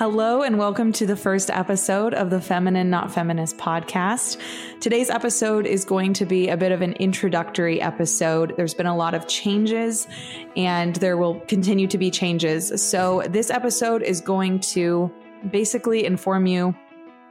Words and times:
Hello, 0.00 0.42
and 0.42 0.58
welcome 0.58 0.90
to 0.90 1.06
the 1.06 1.14
first 1.14 1.50
episode 1.50 2.14
of 2.14 2.28
the 2.28 2.40
Feminine 2.40 2.90
Not 2.90 3.14
Feminist 3.14 3.58
podcast. 3.58 4.40
Today's 4.80 5.08
episode 5.08 5.66
is 5.66 5.84
going 5.84 6.14
to 6.14 6.26
be 6.26 6.48
a 6.48 6.56
bit 6.56 6.72
of 6.72 6.82
an 6.82 6.94
introductory 6.94 7.80
episode. 7.80 8.54
There's 8.56 8.74
been 8.74 8.86
a 8.86 8.96
lot 8.96 9.14
of 9.14 9.28
changes, 9.28 10.08
and 10.56 10.96
there 10.96 11.16
will 11.16 11.38
continue 11.42 11.86
to 11.86 11.96
be 11.96 12.10
changes. 12.10 12.82
So, 12.82 13.22
this 13.28 13.50
episode 13.50 14.02
is 14.02 14.20
going 14.20 14.58
to 14.72 15.12
basically 15.52 16.04
inform 16.04 16.48
you 16.48 16.74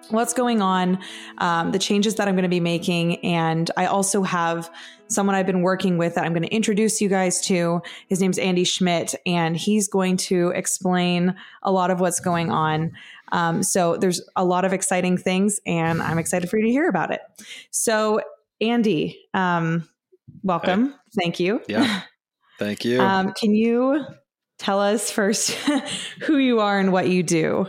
what's 0.10 0.34
going 0.34 0.62
on, 0.62 1.00
um, 1.40 1.74
the 1.74 1.80
changes 1.80 2.16
that 2.16 2.30
I'm 2.30 2.36
going 2.36 2.44
to 2.44 2.50
be 2.50 2.62
making. 2.62 3.18
And 3.26 3.70
I 3.76 3.88
also 3.88 4.24
have 4.24 4.72
someone 5.14 5.36
I've 5.36 5.46
been 5.46 5.62
working 5.62 5.98
with 5.98 6.16
that 6.16 6.26
I'm 6.26 6.34
going 6.34 6.44
to 6.44 6.54
introduce 6.54 7.02
you 7.02 7.10
guys 7.10 7.40
to. 7.48 7.82
His 8.08 8.20
name's 8.20 8.38
Andy 8.38 8.64
Schmitt, 8.64 9.16
and 9.26 9.56
he's 9.56 9.88
going 9.88 10.18
to 10.18 10.50
explain 10.50 11.36
a 11.62 11.72
lot 11.72 11.92
of 11.92 12.00
what's 12.00 12.20
going 12.20 12.52
on. 12.52 12.92
Um, 13.32 13.64
so 13.64 13.98
there's 13.98 14.22
a 14.36 14.44
lot 14.44 14.66
of 14.66 14.74
exciting 14.74 15.18
things, 15.18 15.60
and 15.66 16.02
I'm 16.02 16.20
excited 16.20 16.50
for 16.50 16.58
you 16.58 16.66
to 16.66 16.72
hear 16.72 16.88
about 16.88 17.12
it. 17.12 17.22
So, 17.72 18.22
Andy, 18.62 19.20
um, 19.34 19.88
welcome. 20.44 20.90
Hey. 20.90 20.96
Thank 21.22 21.40
you. 21.40 21.62
Yeah. 21.68 22.02
Thank 22.60 22.86
you. 22.86 23.02
Um, 23.02 23.34
can 23.34 23.54
you 23.54 24.06
tell 24.60 24.80
us 24.80 25.12
first 25.12 25.52
who 26.22 26.38
you 26.38 26.60
are 26.60 26.80
and 26.80 26.92
what 26.92 27.10
you 27.10 27.24
do? 27.24 27.68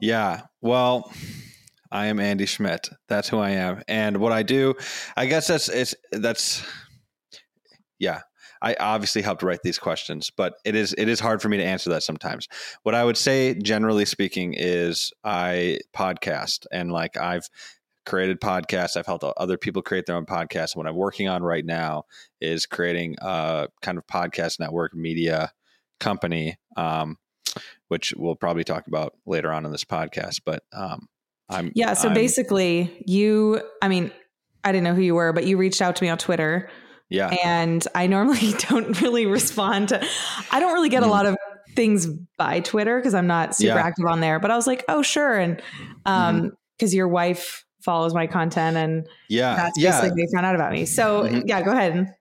Yeah. 0.00 0.42
Well, 0.60 1.12
I 1.92 2.06
am 2.06 2.18
Andy 2.18 2.46
Schmitt. 2.46 2.88
That's 3.08 3.28
who 3.28 3.38
I 3.38 3.50
am. 3.50 3.82
And 3.86 4.16
what 4.16 4.32
I 4.32 4.42
do, 4.42 4.74
I 5.16 5.26
guess 5.26 5.46
that's 5.46 5.68
it's 5.68 5.94
that's 6.10 6.64
yeah. 7.98 8.22
I 8.62 8.76
obviously 8.78 9.22
helped 9.22 9.42
write 9.42 9.62
these 9.64 9.78
questions, 9.78 10.30
but 10.34 10.54
it 10.64 10.74
is 10.76 10.94
it 10.96 11.08
is 11.08 11.20
hard 11.20 11.42
for 11.42 11.48
me 11.48 11.56
to 11.58 11.64
answer 11.64 11.90
that 11.90 12.02
sometimes. 12.04 12.48
What 12.84 12.94
I 12.94 13.04
would 13.04 13.16
say 13.16 13.54
generally 13.54 14.04
speaking 14.04 14.54
is 14.56 15.12
I 15.24 15.80
podcast 15.94 16.66
and 16.72 16.90
like 16.92 17.16
I've 17.16 17.48
created 18.06 18.40
podcasts. 18.40 18.96
I've 18.96 19.06
helped 19.06 19.24
other 19.24 19.58
people 19.58 19.82
create 19.82 20.06
their 20.06 20.16
own 20.16 20.26
podcasts. 20.26 20.74
And 20.74 20.82
what 20.82 20.86
I'm 20.86 20.96
working 20.96 21.28
on 21.28 21.42
right 21.42 21.64
now 21.64 22.04
is 22.40 22.66
creating 22.66 23.16
a 23.20 23.68
kind 23.82 23.98
of 23.98 24.06
podcast 24.06 24.60
network 24.60 24.94
media 24.94 25.52
company, 26.00 26.56
um, 26.76 27.18
which 27.88 28.14
we'll 28.16 28.36
probably 28.36 28.64
talk 28.64 28.86
about 28.86 29.12
later 29.26 29.52
on 29.52 29.66
in 29.66 29.72
this 29.72 29.84
podcast. 29.84 30.40
But 30.44 30.62
um, 30.72 31.08
I'm 31.48 31.72
Yeah, 31.74 31.94
so 31.94 32.08
I'm, 32.08 32.14
basically 32.14 33.04
you 33.06 33.60
I 33.80 33.88
mean, 33.88 34.10
I 34.64 34.72
didn't 34.72 34.84
know 34.84 34.94
who 34.94 35.02
you 35.02 35.14
were, 35.14 35.32
but 35.32 35.46
you 35.46 35.56
reached 35.56 35.82
out 35.82 35.96
to 35.96 36.04
me 36.04 36.08
on 36.08 36.18
Twitter. 36.18 36.70
Yeah. 37.08 37.28
And 37.44 37.86
I 37.94 38.06
normally 38.06 38.52
don't 38.70 39.00
really 39.00 39.26
respond 39.26 39.90
to 39.90 40.06
I 40.50 40.60
don't 40.60 40.72
really 40.72 40.88
get 40.88 41.02
a 41.02 41.06
mm. 41.06 41.10
lot 41.10 41.26
of 41.26 41.36
things 41.74 42.06
by 42.36 42.60
Twitter 42.60 42.98
because 42.98 43.14
I'm 43.14 43.26
not 43.26 43.54
super 43.54 43.76
yeah. 43.76 43.86
active 43.86 44.06
on 44.06 44.20
there, 44.20 44.38
but 44.38 44.50
I 44.50 44.56
was 44.56 44.66
like, 44.66 44.84
"Oh, 44.88 45.02
sure." 45.02 45.38
And 45.38 45.62
um 46.06 46.36
mm-hmm. 46.36 46.48
cuz 46.78 46.94
your 46.94 47.08
wife 47.08 47.64
follows 47.82 48.14
my 48.14 48.26
content 48.26 48.76
and 48.76 49.08
yeah 49.28 49.56
that's 49.56 49.78
basically 49.78 50.08
yeah. 50.08 50.14
they 50.14 50.26
found 50.32 50.46
out 50.46 50.54
about 50.54 50.70
me 50.70 50.84
so 50.84 51.24
mm-hmm. 51.24 51.40
yeah 51.46 51.60
go 51.62 51.72
ahead 51.72 52.14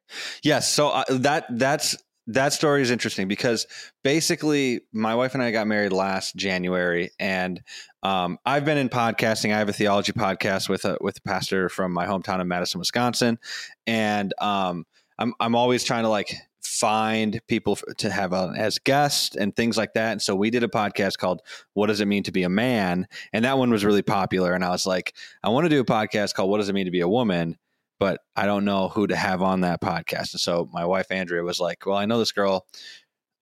yes 0.43 0.67
so 0.67 0.89
uh, 0.89 1.03
that 1.09 1.45
that's 1.51 1.95
that 2.27 2.53
story 2.53 2.81
is 2.81 2.91
interesting 2.91 3.27
because 3.27 3.65
basically 4.03 4.81
my 4.93 5.15
wife 5.15 5.33
and 5.33 5.43
I 5.43 5.51
got 5.51 5.67
married 5.67 5.91
last 5.91 6.35
January 6.35 7.11
and 7.19 7.61
um, 8.03 8.37
I've 8.45 8.65
been 8.65 8.77
in 8.77 8.89
podcasting. 8.89 9.53
I 9.53 9.59
have 9.59 9.69
a 9.69 9.73
theology 9.73 10.11
podcast 10.11 10.69
with 10.69 10.85
a 10.85 10.97
with 11.01 11.17
a 11.17 11.21
pastor 11.21 11.69
from 11.69 11.91
my 11.91 12.05
hometown 12.05 12.39
of 12.39 12.47
Madison, 12.47 12.79
Wisconsin, 12.79 13.39
and 13.87 14.33
um, 14.39 14.85
I'm 15.17 15.33
I'm 15.39 15.55
always 15.55 15.83
trying 15.83 16.03
to 16.03 16.09
like 16.09 16.33
find 16.61 17.41
people 17.47 17.75
to 17.97 18.09
have 18.09 18.33
a, 18.33 18.53
as 18.55 18.79
guests 18.79 19.35
and 19.35 19.55
things 19.55 19.77
like 19.77 19.93
that. 19.93 20.13
And 20.13 20.21
so 20.21 20.35
we 20.35 20.49
did 20.49 20.63
a 20.63 20.67
podcast 20.67 21.17
called 21.17 21.41
"What 21.73 21.87
Does 21.87 22.01
It 22.01 22.07
Mean 22.07 22.23
to 22.23 22.31
Be 22.31 22.43
a 22.43 22.49
Man," 22.49 23.07
and 23.33 23.45
that 23.45 23.57
one 23.57 23.71
was 23.71 23.85
really 23.85 24.01
popular. 24.01 24.53
And 24.53 24.63
I 24.63 24.69
was 24.69 24.85
like, 24.85 25.13
I 25.43 25.49
want 25.49 25.65
to 25.65 25.69
do 25.69 25.79
a 25.79 25.85
podcast 25.85 26.33
called 26.33 26.49
"What 26.49 26.57
Does 26.57 26.69
It 26.69 26.73
Mean 26.73 26.85
to 26.85 26.91
Be 26.91 27.01
a 27.01 27.07
Woman." 27.07 27.57
But 28.01 28.21
I 28.35 28.47
don't 28.47 28.65
know 28.65 28.89
who 28.89 29.05
to 29.05 29.15
have 29.15 29.43
on 29.43 29.61
that 29.61 29.79
podcast. 29.79 30.33
And 30.33 30.41
so 30.41 30.67
my 30.73 30.83
wife 30.83 31.11
Andrea 31.11 31.43
was 31.43 31.59
like, 31.59 31.85
"Well, 31.85 31.95
I 31.95 32.05
know 32.05 32.17
this 32.17 32.31
girl 32.31 32.65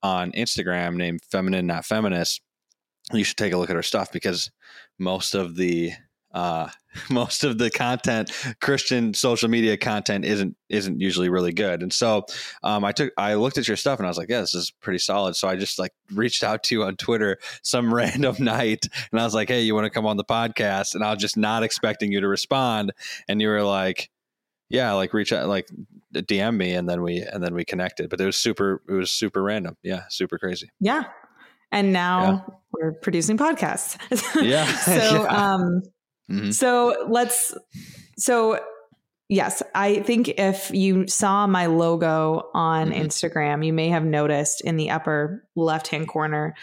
on 0.03 0.33
Instagram 0.33 0.95
named 0.95 1.21
Feminine 1.23 1.65
Not 1.65 1.85
Feminist. 1.85 2.41
You 3.13 3.23
should 3.23 3.37
take 3.37 3.53
a 3.53 3.57
look 3.57 3.69
at 3.69 3.77
her 3.77 3.81
stuff 3.81 4.11
because 4.11 4.51
most 4.97 5.33
of 5.33 5.55
the 5.55 5.93
uh, 6.33 6.67
most 7.09 7.45
of 7.45 7.57
the 7.57 7.69
content, 7.69 8.33
Christian 8.59 9.13
social 9.13 9.47
media 9.47 9.77
content, 9.77 10.25
isn't 10.25 10.57
isn't 10.67 10.99
usually 10.99 11.29
really 11.29 11.53
good. 11.53 11.81
And 11.81 11.93
so 11.93 12.25
um, 12.61 12.83
I 12.83 12.91
took 12.91 13.13
I 13.17 13.35
looked 13.35 13.57
at 13.57 13.65
your 13.65 13.77
stuff 13.77 13.97
and 13.97 14.07
I 14.07 14.09
was 14.09 14.17
like, 14.17 14.29
yeah, 14.29 14.41
this 14.41 14.55
is 14.55 14.71
pretty 14.81 14.99
solid. 14.99 15.37
So 15.37 15.47
I 15.47 15.55
just 15.55 15.79
like 15.79 15.93
reached 16.11 16.43
out 16.43 16.63
to 16.63 16.75
you 16.75 16.83
on 16.83 16.97
Twitter 16.97 17.37
some 17.63 17.93
random 17.95 18.35
night 18.39 18.89
and 19.13 19.21
I 19.21 19.23
was 19.23 19.33
like, 19.33 19.47
hey, 19.47 19.61
you 19.61 19.73
want 19.73 19.85
to 19.85 19.89
come 19.89 20.05
on 20.05 20.17
the 20.17 20.25
podcast? 20.25 20.95
And 20.95 21.03
I 21.05 21.13
was 21.13 21.21
just 21.21 21.37
not 21.37 21.63
expecting 21.63 22.11
you 22.11 22.19
to 22.19 22.27
respond, 22.27 22.91
and 23.29 23.41
you 23.41 23.47
were 23.47 23.63
like 23.63 24.09
yeah, 24.69 24.93
like 24.93 25.13
reach 25.13 25.33
out, 25.33 25.47
like 25.47 25.67
DM 26.13 26.55
me, 26.55 26.73
and 26.73 26.87
then 26.87 27.01
we 27.01 27.21
and 27.21 27.43
then 27.43 27.53
we 27.53 27.65
connected. 27.65 28.09
But 28.09 28.21
it 28.21 28.25
was 28.25 28.37
super, 28.37 28.81
it 28.87 28.93
was 28.93 29.11
super 29.11 29.41
random. 29.43 29.77
Yeah, 29.83 30.03
super 30.09 30.37
crazy. 30.37 30.69
Yeah, 30.79 31.05
and 31.71 31.91
now 31.91 32.21
yeah. 32.47 32.55
we're 32.71 32.93
producing 32.93 33.37
podcasts. 33.37 33.97
yeah. 34.41 34.65
so, 34.65 34.93
yeah. 35.23 35.53
um, 35.53 35.81
mm-hmm. 36.31 36.51
so 36.51 37.07
let's. 37.09 37.55
So 38.17 38.59
yes, 39.29 39.63
I 39.73 40.01
think 40.01 40.27
if 40.29 40.71
you 40.71 41.07
saw 41.07 41.47
my 41.47 41.67
logo 41.67 42.49
on 42.53 42.89
mm-hmm. 42.89 43.01
Instagram, 43.01 43.65
you 43.65 43.73
may 43.73 43.89
have 43.89 44.03
noticed 44.03 44.61
in 44.61 44.75
the 44.75 44.89
upper 44.89 45.47
left 45.55 45.87
hand 45.87 46.07
corner. 46.07 46.55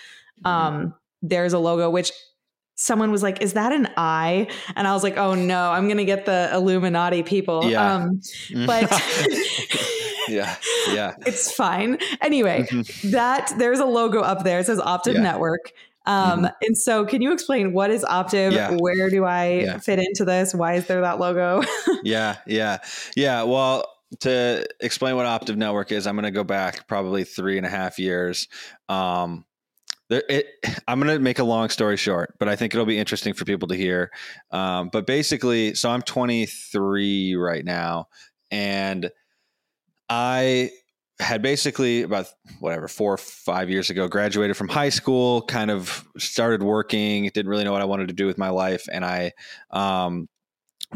Mm-hmm. 0.45 0.77
Um, 0.77 0.95
there's 1.23 1.55
a 1.55 1.59
logo 1.59 1.89
which 1.91 2.13
someone 2.77 3.11
was 3.11 3.23
like, 3.23 3.43
"Is 3.43 3.55
that 3.55 3.73
an 3.73 3.89
eye?" 3.97 4.47
And 4.77 4.87
I 4.87 4.93
was 4.93 5.03
like, 5.03 5.17
"Oh 5.17 5.35
no, 5.35 5.71
I'm 5.73 5.89
gonna 5.89 6.05
get 6.05 6.27
the 6.27 6.51
Illuminati 6.53 7.23
people." 7.23 7.69
Yeah. 7.69 7.95
Um, 7.95 8.21
but 8.67 8.91
yeah, 10.29 10.57
yeah, 10.89 11.15
it's 11.27 11.53
fine. 11.53 11.99
Anyway, 12.21 12.67
mm-hmm. 12.71 13.11
that 13.11 13.53
there's 13.59 13.81
a 13.81 13.85
logo 13.85 14.21
up 14.21 14.45
there. 14.45 14.61
It 14.61 14.67
says 14.67 14.79
Optiv 14.79 15.15
yeah. 15.15 15.23
Network. 15.23 15.73
Um, 16.07 16.45
mm-hmm. 16.45 16.47
And 16.63 16.79
so, 16.79 17.05
can 17.05 17.21
you 17.21 17.33
explain 17.33 17.73
what 17.73 17.91
is 17.91 18.05
Optiv? 18.05 18.53
Yeah. 18.53 18.77
Where 18.79 19.11
do 19.11 19.25
I 19.25 19.49
yeah. 19.65 19.79
fit 19.79 19.99
into 19.99 20.25
this? 20.25 20.55
Why 20.55 20.75
is 20.75 20.87
there 20.87 21.01
that 21.01 21.19
logo? 21.19 21.63
yeah, 22.05 22.37
yeah, 22.47 22.79
yeah. 23.17 23.43
Well, 23.43 23.85
to 24.21 24.67
explain 24.81 25.17
what 25.17 25.27
Optiv 25.27 25.57
Network 25.57 25.91
is, 25.91 26.07
I'm 26.07 26.15
going 26.15 26.25
to 26.25 26.31
go 26.31 26.45
back 26.45 26.87
probably 26.87 27.25
three 27.25 27.57
and 27.57 27.67
a 27.67 27.71
half 27.71 27.99
years. 27.99 28.47
Um, 28.89 29.45
there, 30.09 30.23
it, 30.29 30.47
I'm 30.89 31.01
going 31.01 31.13
to 31.13 31.23
make 31.23 31.39
a 31.39 31.45
long 31.45 31.69
story 31.69 31.97
short, 31.97 32.35
but 32.39 32.49
I 32.49 32.57
think 32.57 32.75
it'll 32.75 32.87
be 32.87 32.99
interesting 32.99 33.35
for 33.35 33.45
people 33.45 33.69
to 33.69 33.77
hear. 33.77 34.11
Um, 34.51 34.89
but 34.93 35.07
basically, 35.07 35.75
so 35.75 35.91
I'm 35.91 36.03
23 36.03 37.35
right 37.37 37.65
now, 37.65 38.09
and 38.51 39.11
I 40.09 40.71
had 41.19 41.41
basically 41.41 42.03
about 42.03 42.27
whatever 42.61 42.89
four 42.89 43.15
or 43.15 43.19
five 43.19 43.71
years 43.71 43.89
ago 43.89 44.07
graduated 44.07 44.57
from 44.57 44.69
high 44.69 44.91
school 44.91 45.43
kind 45.43 45.71
of 45.71 46.07
started 46.19 46.63
working 46.63 47.25
didn't 47.33 47.49
really 47.49 47.65
know 47.65 47.73
what 47.73 47.81
i 47.81 47.87
wanted 47.87 48.09
to 48.09 48.15
do 48.15 48.27
with 48.27 48.37
my 48.37 48.51
life 48.51 48.87
and 48.93 49.03
i 49.03 49.33
um, 49.71 50.29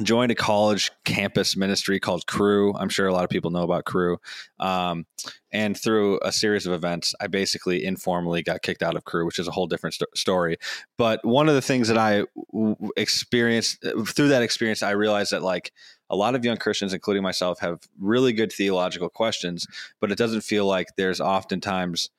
joined 0.04 0.32
a 0.32 0.34
college 0.34 0.90
campus 1.04 1.56
ministry 1.56 2.00
called 2.00 2.26
Cru. 2.26 2.74
i'm 2.74 2.88
sure 2.88 3.06
a 3.06 3.12
lot 3.12 3.24
of 3.24 3.30
people 3.30 3.50
know 3.50 3.62
about 3.62 3.84
Cru. 3.84 4.18
um, 4.58 5.06
and 5.52 5.78
through 5.78 6.18
a 6.22 6.32
series 6.32 6.66
of 6.66 6.72
events 6.72 7.14
i 7.20 7.26
basically 7.26 7.84
informally 7.84 8.42
got 8.42 8.62
kicked 8.62 8.82
out 8.82 8.96
of 8.96 9.04
Cru, 9.04 9.26
which 9.26 9.38
is 9.38 9.48
a 9.48 9.50
whole 9.50 9.66
different 9.66 9.94
st- 9.94 10.16
story 10.16 10.56
but 10.96 11.24
one 11.24 11.48
of 11.48 11.54
the 11.54 11.62
things 11.62 11.88
that 11.88 11.98
I 11.98 12.24
w- 12.52 12.76
experienced 12.96 13.82
through 14.06 14.28
that 14.28 14.42
experience 14.42 14.82
i 14.82 14.90
realized 14.90 15.32
that 15.32 15.42
like 15.42 15.72
a 16.08 16.16
lot 16.16 16.34
of 16.34 16.44
young 16.44 16.56
christians 16.56 16.92
including 16.92 17.22
myself 17.22 17.60
have 17.60 17.80
really 17.98 18.32
good 18.32 18.52
theological 18.52 19.08
questions 19.08 19.66
but 20.00 20.10
it 20.10 20.18
doesn't 20.18 20.42
feel 20.42 20.66
like 20.66 20.88
there's 20.96 21.20
oftentimes 21.20 22.10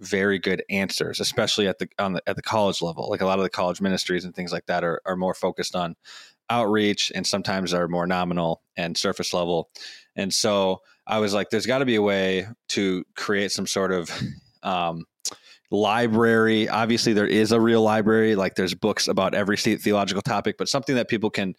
very 0.00 0.38
good 0.38 0.64
answers, 0.70 1.20
especially 1.20 1.68
at 1.68 1.78
the 1.78 1.88
on 1.98 2.14
the 2.14 2.22
at 2.26 2.36
the 2.36 2.42
college 2.42 2.82
level. 2.82 3.08
Like 3.08 3.20
a 3.20 3.26
lot 3.26 3.38
of 3.38 3.42
the 3.42 3.50
college 3.50 3.80
ministries 3.80 4.24
and 4.24 4.34
things 4.34 4.52
like 4.52 4.66
that 4.66 4.82
are 4.82 5.00
are 5.04 5.16
more 5.16 5.34
focused 5.34 5.76
on 5.76 5.94
outreach 6.50 7.12
and 7.14 7.26
sometimes 7.26 7.72
are 7.72 7.88
more 7.88 8.06
nominal 8.06 8.62
and 8.76 8.96
surface 8.96 9.32
level. 9.32 9.70
And 10.16 10.32
so 10.32 10.80
I 11.06 11.18
was 11.18 11.32
like, 11.32 11.50
there's 11.50 11.66
got 11.66 11.78
to 11.78 11.84
be 11.84 11.94
a 11.94 12.02
way 12.02 12.46
to 12.70 13.04
create 13.16 13.52
some 13.52 13.66
sort 13.66 13.92
of 13.92 14.10
um, 14.62 15.06
library. 15.70 16.68
Obviously, 16.68 17.12
there 17.12 17.26
is 17.26 17.52
a 17.52 17.60
real 17.60 17.82
library, 17.82 18.34
like 18.34 18.54
there's 18.54 18.74
books 18.74 19.08
about 19.08 19.34
every 19.34 19.56
theological 19.56 20.22
topic, 20.22 20.56
but 20.58 20.68
something 20.68 20.96
that 20.96 21.08
people 21.08 21.30
can 21.30 21.54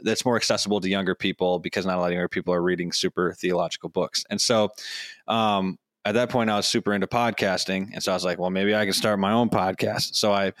that's 0.00 0.24
more 0.24 0.36
accessible 0.36 0.80
to 0.80 0.88
younger 0.88 1.14
people 1.14 1.58
because 1.58 1.84
not 1.84 1.96
a 1.96 2.00
lot 2.00 2.06
of 2.06 2.12
younger 2.12 2.28
people 2.28 2.54
are 2.54 2.62
reading 2.62 2.92
super 2.92 3.32
theological 3.32 3.88
books. 3.88 4.24
And 4.30 4.40
so 4.40 4.70
um, 5.26 5.76
at 6.04 6.12
that 6.12 6.30
point, 6.30 6.50
I 6.50 6.56
was 6.56 6.66
super 6.66 6.94
into 6.94 7.06
podcasting. 7.06 7.90
And 7.92 8.02
so 8.02 8.12
I 8.12 8.14
was 8.14 8.24
like, 8.24 8.38
well, 8.38 8.50
maybe 8.50 8.74
I 8.74 8.84
can 8.84 8.94
start 8.94 9.18
my 9.18 9.32
own 9.32 9.50
podcast. 9.50 10.14
So 10.14 10.32
I 10.32 10.52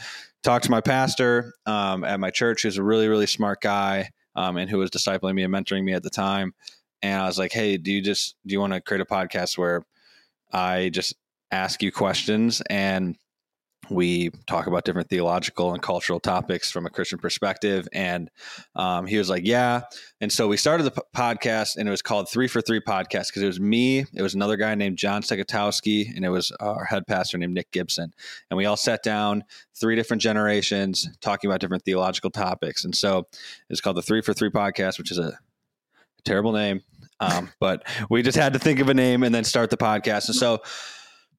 talked 0.42 0.64
to 0.64 0.70
my 0.70 0.80
pastor 0.80 1.52
um, 1.66 2.04
at 2.04 2.20
my 2.20 2.30
church, 2.30 2.62
who's 2.62 2.78
a 2.78 2.82
really, 2.82 3.08
really 3.08 3.26
smart 3.26 3.60
guy 3.60 4.10
um, 4.34 4.56
and 4.56 4.70
who 4.70 4.78
was 4.78 4.90
discipling 4.90 5.34
me 5.34 5.42
and 5.42 5.52
mentoring 5.52 5.84
me 5.84 5.92
at 5.92 6.02
the 6.02 6.10
time. 6.10 6.54
And 7.02 7.20
I 7.20 7.26
was 7.26 7.38
like, 7.38 7.52
hey, 7.52 7.76
do 7.76 7.92
you 7.92 8.02
just, 8.02 8.36
do 8.46 8.52
you 8.52 8.60
want 8.60 8.72
to 8.72 8.80
create 8.80 9.00
a 9.00 9.06
podcast 9.06 9.56
where 9.58 9.82
I 10.52 10.90
just 10.90 11.14
ask 11.50 11.82
you 11.82 11.92
questions 11.92 12.62
and 12.68 13.16
we 13.90 14.30
talk 14.46 14.66
about 14.66 14.84
different 14.84 15.08
theological 15.08 15.72
and 15.72 15.82
cultural 15.82 16.20
topics 16.20 16.70
from 16.70 16.86
a 16.86 16.90
Christian 16.90 17.18
perspective. 17.18 17.88
And 17.92 18.30
um, 18.74 19.06
he 19.06 19.18
was 19.18 19.30
like, 19.30 19.46
Yeah. 19.46 19.82
And 20.20 20.32
so 20.32 20.48
we 20.48 20.56
started 20.56 20.84
the 20.84 20.90
p- 20.90 21.00
podcast, 21.16 21.76
and 21.76 21.88
it 21.88 21.90
was 21.90 22.02
called 22.02 22.28
Three 22.28 22.48
for 22.48 22.60
Three 22.60 22.80
Podcast 22.80 23.28
because 23.28 23.42
it 23.42 23.46
was 23.46 23.60
me, 23.60 24.04
it 24.14 24.22
was 24.22 24.34
another 24.34 24.56
guy 24.56 24.74
named 24.74 24.98
John 24.98 25.22
Sekatowski, 25.22 26.14
and 26.14 26.24
it 26.24 26.30
was 26.30 26.50
our 26.60 26.84
head 26.84 27.06
pastor 27.06 27.38
named 27.38 27.54
Nick 27.54 27.70
Gibson. 27.70 28.12
And 28.50 28.58
we 28.58 28.66
all 28.66 28.76
sat 28.76 29.02
down, 29.02 29.44
three 29.74 29.96
different 29.96 30.22
generations, 30.22 31.08
talking 31.20 31.48
about 31.48 31.60
different 31.60 31.84
theological 31.84 32.30
topics. 32.30 32.84
And 32.84 32.94
so 32.96 33.28
it's 33.70 33.80
called 33.80 33.96
the 33.96 34.02
Three 34.02 34.22
for 34.22 34.32
Three 34.32 34.50
Podcast, 34.50 34.98
which 34.98 35.10
is 35.10 35.18
a 35.18 35.38
terrible 36.24 36.52
name. 36.52 36.82
Um, 37.20 37.50
but 37.60 37.86
we 38.10 38.22
just 38.22 38.36
had 38.36 38.52
to 38.52 38.58
think 38.58 38.80
of 38.80 38.88
a 38.88 38.94
name 38.94 39.22
and 39.22 39.34
then 39.34 39.44
start 39.44 39.70
the 39.70 39.76
podcast. 39.76 40.26
And 40.28 40.36
so, 40.36 40.62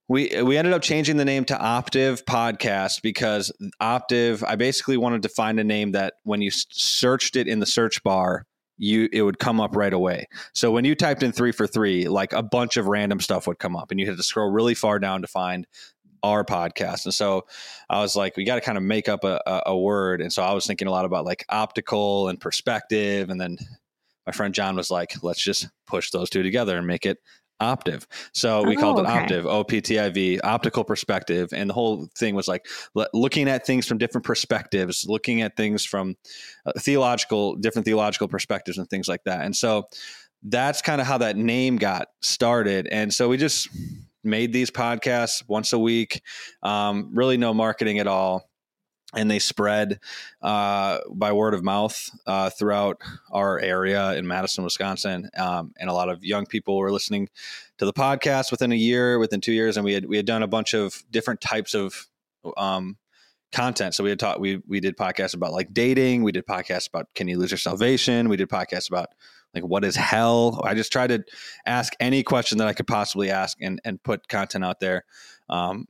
we 0.09 0.41
we 0.41 0.57
ended 0.57 0.73
up 0.73 0.81
changing 0.81 1.17
the 1.17 1.23
name 1.23 1.45
to 1.45 1.53
Optiv 1.55 2.23
Podcast 2.23 3.03
because 3.03 3.51
Optiv. 3.79 4.43
I 4.45 4.55
basically 4.55 4.97
wanted 4.97 5.21
to 5.21 5.29
find 5.29 5.59
a 5.59 5.63
name 5.63 5.91
that 5.91 6.15
when 6.23 6.41
you 6.41 6.49
searched 6.51 7.35
it 7.35 7.47
in 7.47 7.59
the 7.59 7.67
search 7.67 8.03
bar, 8.03 8.45
you 8.77 9.07
it 9.13 9.21
would 9.21 9.37
come 9.37 9.61
up 9.61 9.75
right 9.75 9.93
away. 9.93 10.27
So 10.53 10.71
when 10.71 10.83
you 10.83 10.95
typed 10.95 11.21
in 11.21 11.31
three 11.31 11.51
for 11.51 11.67
three, 11.67 12.07
like 12.07 12.33
a 12.33 12.41
bunch 12.41 12.75
of 12.75 12.87
random 12.87 13.19
stuff 13.19 13.45
would 13.45 13.59
come 13.59 13.75
up, 13.75 13.91
and 13.91 13.99
you 13.99 14.07
had 14.07 14.17
to 14.17 14.23
scroll 14.23 14.49
really 14.49 14.73
far 14.73 14.97
down 14.97 15.21
to 15.21 15.27
find 15.27 15.67
our 16.23 16.43
podcast. 16.43 17.05
And 17.05 17.13
so 17.13 17.45
I 17.87 18.01
was 18.01 18.15
like, 18.15 18.35
we 18.35 18.43
got 18.45 18.55
to 18.55 18.61
kind 18.61 18.77
of 18.77 18.83
make 18.83 19.07
up 19.07 19.23
a, 19.23 19.39
a, 19.45 19.63
a 19.67 19.77
word. 19.77 20.21
And 20.21 20.33
so 20.33 20.43
I 20.43 20.53
was 20.53 20.65
thinking 20.65 20.87
a 20.87 20.91
lot 20.91 21.05
about 21.05 21.23
like 21.23 21.45
optical 21.49 22.29
and 22.29 22.41
perspective, 22.41 23.29
and 23.29 23.39
then 23.39 23.57
my 24.25 24.31
friend 24.31 24.55
John 24.55 24.75
was 24.75 24.89
like, 24.89 25.21
let's 25.21 25.43
just 25.43 25.69
push 25.85 26.09
those 26.09 26.31
two 26.31 26.41
together 26.41 26.77
and 26.77 26.87
make 26.87 27.05
it 27.05 27.19
Optiv. 27.61 28.05
So 28.33 28.63
we 28.63 28.77
oh, 28.77 28.79
called 28.79 28.99
it 28.99 29.05
okay. 29.05 29.11
Optiv, 29.11 29.45
O 29.45 29.63
P 29.63 29.81
T 29.81 29.99
I 29.99 30.09
V, 30.09 30.39
optical 30.39 30.83
perspective. 30.83 31.49
And 31.53 31.69
the 31.69 31.73
whole 31.73 32.07
thing 32.17 32.35
was 32.35 32.47
like 32.47 32.65
looking 33.13 33.49
at 33.49 33.65
things 33.65 33.85
from 33.85 33.97
different 33.97 34.25
perspectives, 34.25 35.05
looking 35.07 35.41
at 35.41 35.57
things 35.57 35.85
from 35.85 36.15
uh, 36.65 36.71
theological, 36.77 37.55
different 37.55 37.85
theological 37.85 38.27
perspectives 38.27 38.77
and 38.77 38.89
things 38.89 39.07
like 39.07 39.23
that. 39.25 39.45
And 39.45 39.55
so 39.55 39.87
that's 40.43 40.81
kind 40.81 41.01
of 41.01 41.07
how 41.07 41.17
that 41.17 41.35
name 41.35 41.77
got 41.77 42.07
started. 42.21 42.87
And 42.87 43.13
so 43.13 43.27
we 43.27 43.37
just 43.37 43.67
made 44.23 44.53
these 44.53 44.71
podcasts 44.71 45.43
once 45.47 45.73
a 45.73 45.79
week, 45.79 46.21
um, 46.63 47.11
really 47.13 47.37
no 47.37 47.53
marketing 47.53 47.99
at 47.99 48.07
all 48.07 48.48
and 49.15 49.29
they 49.29 49.39
spread 49.39 49.99
uh, 50.41 50.99
by 51.09 51.31
word 51.31 51.53
of 51.53 51.63
mouth 51.63 52.09
uh, 52.27 52.49
throughout 52.49 53.01
our 53.31 53.59
area 53.59 54.13
in 54.13 54.27
Madison, 54.27 54.63
Wisconsin, 54.63 55.29
um, 55.37 55.73
and 55.79 55.89
a 55.89 55.93
lot 55.93 56.09
of 56.09 56.23
young 56.23 56.45
people 56.45 56.77
were 56.77 56.91
listening 56.91 57.27
to 57.79 57.85
the 57.85 57.93
podcast 57.93 58.51
within 58.51 58.71
a 58.71 58.75
year, 58.75 59.17
within 59.17 59.41
two 59.41 59.53
years, 59.53 59.77
and 59.77 59.83
we 59.83 59.93
had 59.93 60.05
we 60.05 60.17
had 60.17 60.25
done 60.25 60.43
a 60.43 60.47
bunch 60.47 60.73
of 60.73 61.03
different 61.09 61.41
types 61.41 61.73
of 61.73 62.07
um, 62.57 62.97
content. 63.51 63.95
So 63.95 64.03
we 64.03 64.11
had 64.11 64.19
taught 64.19 64.39
we 64.39 64.61
we 64.67 64.79
did 64.79 64.95
podcasts 64.95 65.33
about 65.33 65.53
like 65.53 65.73
dating, 65.73 66.23
we 66.23 66.31
did 66.31 66.45
podcasts 66.45 66.87
about 66.87 67.07
can 67.15 67.27
you 67.27 67.37
lose 67.39 67.51
your 67.51 67.57
salvation, 67.57 68.29
we 68.29 68.37
did 68.37 68.49
podcasts 68.49 68.89
about 68.89 69.09
like 69.53 69.63
what 69.63 69.83
is 69.83 69.95
hell. 69.95 70.61
I 70.63 70.75
just 70.75 70.91
tried 70.91 71.07
to 71.07 71.23
ask 71.65 71.93
any 71.99 72.21
question 72.21 72.59
that 72.59 72.67
I 72.67 72.73
could 72.73 72.87
possibly 72.87 73.31
ask 73.31 73.57
and 73.61 73.81
and 73.83 74.01
put 74.01 74.27
content 74.27 74.63
out 74.63 74.79
there. 74.79 75.05
Um, 75.49 75.87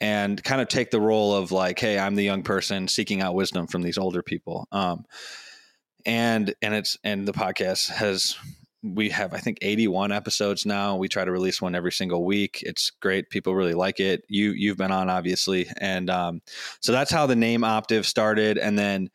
and 0.00 0.42
kind 0.42 0.60
of 0.60 0.68
take 0.68 0.90
the 0.90 1.00
role 1.00 1.34
of 1.34 1.52
like, 1.52 1.78
hey, 1.78 1.98
I'm 1.98 2.14
the 2.14 2.24
young 2.24 2.42
person 2.42 2.88
seeking 2.88 3.20
out 3.20 3.34
wisdom 3.34 3.66
from 3.66 3.82
these 3.82 3.98
older 3.98 4.22
people. 4.22 4.66
Um, 4.72 5.04
and 6.06 6.54
and 6.62 6.74
it's 6.74 6.96
and 7.04 7.28
the 7.28 7.32
podcast 7.32 7.90
has 7.90 8.36
we 8.82 9.10
have 9.10 9.34
I 9.34 9.38
think 9.38 9.58
81 9.60 10.12
episodes 10.12 10.64
now. 10.64 10.96
We 10.96 11.08
try 11.08 11.24
to 11.24 11.30
release 11.30 11.60
one 11.60 11.74
every 11.74 11.92
single 11.92 12.24
week. 12.24 12.62
It's 12.64 12.90
great. 12.90 13.28
People 13.28 13.54
really 13.54 13.74
like 13.74 14.00
it. 14.00 14.22
You 14.28 14.52
you've 14.52 14.78
been 14.78 14.92
on 14.92 15.10
obviously, 15.10 15.68
and 15.78 16.08
um, 16.08 16.40
so 16.80 16.92
that's 16.92 17.10
how 17.10 17.26
the 17.26 17.36
name 17.36 17.60
Optiv 17.60 18.04
started. 18.04 18.56
And 18.56 18.78
then 18.78 19.10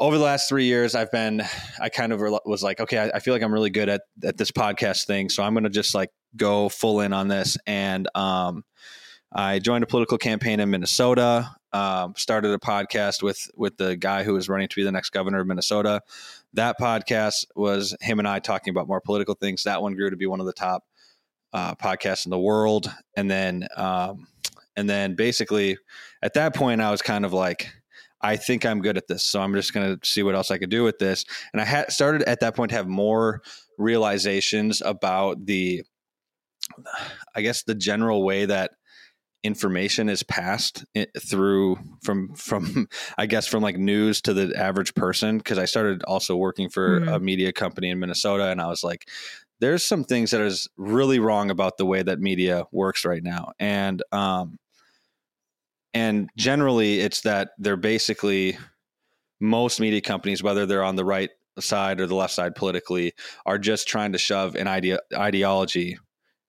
over 0.00 0.18
the 0.18 0.24
last 0.24 0.48
three 0.48 0.64
years, 0.64 0.96
I've 0.96 1.12
been 1.12 1.42
I 1.80 1.88
kind 1.88 2.12
of 2.12 2.20
was 2.44 2.62
like, 2.62 2.80
okay, 2.80 2.98
I, 2.98 3.10
I 3.16 3.18
feel 3.20 3.34
like 3.34 3.42
I'm 3.42 3.54
really 3.54 3.70
good 3.70 3.88
at 3.88 4.02
at 4.24 4.36
this 4.36 4.50
podcast 4.50 5.06
thing, 5.06 5.28
so 5.28 5.42
I'm 5.42 5.54
going 5.54 5.64
to 5.64 5.70
just 5.70 5.94
like 5.94 6.10
go 6.36 6.68
full 6.68 7.00
in 7.00 7.12
on 7.12 7.28
this 7.28 7.56
and 7.66 8.08
um 8.14 8.64
I 9.32 9.58
joined 9.58 9.84
a 9.84 9.86
political 9.86 10.18
campaign 10.18 10.60
in 10.60 10.70
Minnesota. 10.70 11.54
Um, 11.72 12.14
started 12.16 12.50
a 12.50 12.58
podcast 12.58 13.22
with 13.22 13.48
with 13.54 13.76
the 13.76 13.96
guy 13.96 14.24
who 14.24 14.34
was 14.34 14.48
running 14.48 14.68
to 14.68 14.76
be 14.76 14.82
the 14.82 14.90
next 14.90 15.10
governor 15.10 15.40
of 15.40 15.46
Minnesota. 15.46 16.02
That 16.54 16.76
podcast 16.80 17.46
was 17.54 17.96
him 18.00 18.18
and 18.18 18.26
I 18.26 18.40
talking 18.40 18.72
about 18.72 18.88
more 18.88 19.00
political 19.00 19.34
things. 19.34 19.62
That 19.62 19.82
one 19.82 19.94
grew 19.94 20.10
to 20.10 20.16
be 20.16 20.26
one 20.26 20.40
of 20.40 20.46
the 20.46 20.52
top 20.52 20.84
uh, 21.52 21.74
podcasts 21.76 22.26
in 22.26 22.30
the 22.30 22.38
world. 22.38 22.92
And 23.16 23.30
then, 23.30 23.68
um, 23.76 24.26
and 24.76 24.88
then 24.88 25.14
basically, 25.14 25.78
at 26.22 26.34
that 26.34 26.54
point, 26.54 26.80
I 26.80 26.90
was 26.90 27.02
kind 27.02 27.24
of 27.24 27.32
like, 27.32 27.70
I 28.20 28.36
think 28.36 28.66
I'm 28.66 28.82
good 28.82 28.96
at 28.96 29.08
this, 29.08 29.22
so 29.22 29.40
I'm 29.40 29.54
just 29.54 29.72
going 29.72 29.98
to 29.98 30.06
see 30.06 30.22
what 30.22 30.34
else 30.34 30.50
I 30.50 30.58
could 30.58 30.70
do 30.70 30.84
with 30.84 30.98
this. 30.98 31.24
And 31.52 31.60
I 31.60 31.64
had 31.64 31.92
started 31.92 32.22
at 32.22 32.40
that 32.40 32.54
point 32.54 32.70
to 32.70 32.76
have 32.76 32.88
more 32.88 33.42
realizations 33.78 34.82
about 34.82 35.46
the, 35.46 35.82
I 37.34 37.42
guess, 37.42 37.62
the 37.62 37.74
general 37.74 38.24
way 38.24 38.44
that 38.46 38.72
information 39.42 40.08
is 40.08 40.22
passed 40.22 40.84
through 41.18 41.78
from 42.02 42.34
from 42.34 42.88
I 43.18 43.26
guess 43.26 43.46
from 43.46 43.62
like 43.62 43.76
news 43.76 44.20
to 44.22 44.34
the 44.34 44.54
average 44.56 44.94
person 44.94 45.38
because 45.38 45.58
I 45.58 45.64
started 45.64 46.02
also 46.04 46.36
working 46.36 46.68
for 46.68 47.00
mm-hmm. 47.00 47.08
a 47.08 47.20
media 47.20 47.52
company 47.52 47.88
in 47.90 47.98
Minnesota 47.98 48.50
and 48.50 48.60
I 48.60 48.66
was 48.66 48.84
like 48.84 49.08
there's 49.60 49.84
some 49.84 50.04
things 50.04 50.30
that 50.30 50.40
is 50.40 50.68
really 50.76 51.18
wrong 51.18 51.50
about 51.50 51.76
the 51.76 51.86
way 51.86 52.02
that 52.02 52.20
media 52.20 52.64
works 52.70 53.04
right 53.04 53.22
now 53.22 53.52
and 53.58 54.02
um 54.12 54.58
and 55.94 56.28
generally 56.36 57.00
it's 57.00 57.22
that 57.22 57.50
they're 57.58 57.76
basically 57.76 58.58
most 59.40 59.80
media 59.80 60.02
companies 60.02 60.42
whether 60.42 60.66
they're 60.66 60.84
on 60.84 60.96
the 60.96 61.04
right 61.04 61.30
side 61.58 62.00
or 62.00 62.06
the 62.06 62.14
left 62.14 62.34
side 62.34 62.54
politically 62.54 63.12
are 63.46 63.58
just 63.58 63.88
trying 63.88 64.12
to 64.12 64.18
shove 64.18 64.54
an 64.54 64.68
idea 64.68 64.98
ideology 65.14 65.98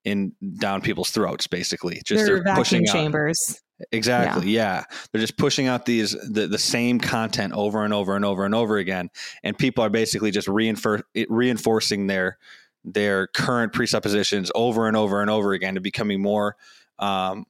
in 0.04 0.34
down 0.58 0.82
people's 0.82 1.12
throats 1.12 1.48
basically 1.48 2.02
just 2.06 2.26
they're, 2.26 2.44
they're 2.44 2.56
pushing 2.56 2.86
chambers 2.86 3.62
out. 3.80 3.88
exactly 3.92 4.50
yeah. 4.50 4.80
yeah. 4.80 4.98
they're 5.12 5.22
just 5.22 5.38
pushing 5.38 5.68
out 5.68 5.86
these 5.86 6.12
the, 6.30 6.48
the 6.48 6.58
same 6.58 7.00
content 7.00 7.54
over 7.54 7.84
and 7.84 7.94
over 7.94 8.16
and 8.16 8.26
over 8.26 8.46
and 8.46 8.56
over 8.56 8.78
again 8.78 9.10
and 9.44 9.58
people 9.58 9.84
are 9.84 9.90
basically 9.90 10.32
just 10.32 10.48
reinfor- 10.48 11.04
reinforcing 11.30 12.08
their 12.08 12.38
their 12.84 13.28
current 13.28 13.74
presuppositions 13.74 14.52
over 14.56 14.88
and 14.88 14.98
over 14.98 15.22
and 15.22 15.30
over 15.30 15.54
again 15.54 15.76
to 15.76 15.82
becoming 15.82 16.22
more 16.22 16.56
um, 16.98 17.46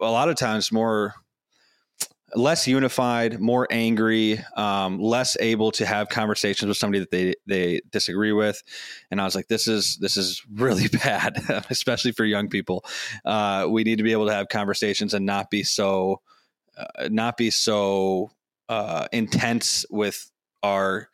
a 0.00 0.10
lot 0.10 0.28
of 0.28 0.36
times 0.36 0.72
more 0.72 1.14
less 2.34 2.66
unified, 2.66 3.40
more 3.40 3.66
angry, 3.70 4.38
um, 4.56 4.98
less 4.98 5.36
able 5.40 5.70
to 5.72 5.86
have 5.86 6.08
conversations 6.08 6.68
with 6.68 6.76
somebody 6.76 7.00
that 7.00 7.10
they 7.10 7.34
they 7.46 7.80
disagree 7.90 8.32
with. 8.32 8.62
And 9.10 9.20
I 9.20 9.24
was 9.24 9.34
like, 9.34 9.48
this 9.48 9.66
is 9.68 9.96
this 9.96 10.16
is 10.16 10.42
really 10.52 10.88
bad, 11.04 11.42
especially 11.70 12.12
for 12.12 12.24
young 12.24 12.48
people. 12.48 12.84
Uh, 13.24 13.66
we 13.68 13.84
need 13.84 13.96
to 13.96 14.04
be 14.04 14.12
able 14.12 14.26
to 14.26 14.34
have 14.34 14.48
conversations 14.48 15.14
and 15.14 15.26
not 15.26 15.50
be 15.50 15.62
so 15.62 16.20
uh, 16.76 17.08
not 17.10 17.36
be 17.36 17.50
so 17.50 18.30
uh, 18.68 19.08
intense 19.12 19.84
with 19.90 20.30
our. 20.62 21.08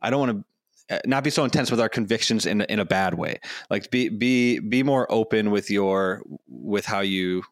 I 0.00 0.10
don't 0.10 0.20
want 0.20 0.44
to 0.88 0.96
uh, 0.96 1.00
not 1.06 1.24
be 1.24 1.30
so 1.30 1.44
intense 1.44 1.70
with 1.70 1.80
our 1.80 1.88
convictions 1.88 2.46
in 2.46 2.62
in 2.62 2.78
a 2.78 2.84
bad 2.84 3.14
way. 3.14 3.40
Like 3.70 3.90
be 3.90 4.08
be 4.08 4.58
be 4.58 4.82
more 4.82 5.10
open 5.10 5.50
with 5.50 5.70
your 5.70 6.22
with 6.46 6.86
how 6.86 7.00
you 7.00 7.42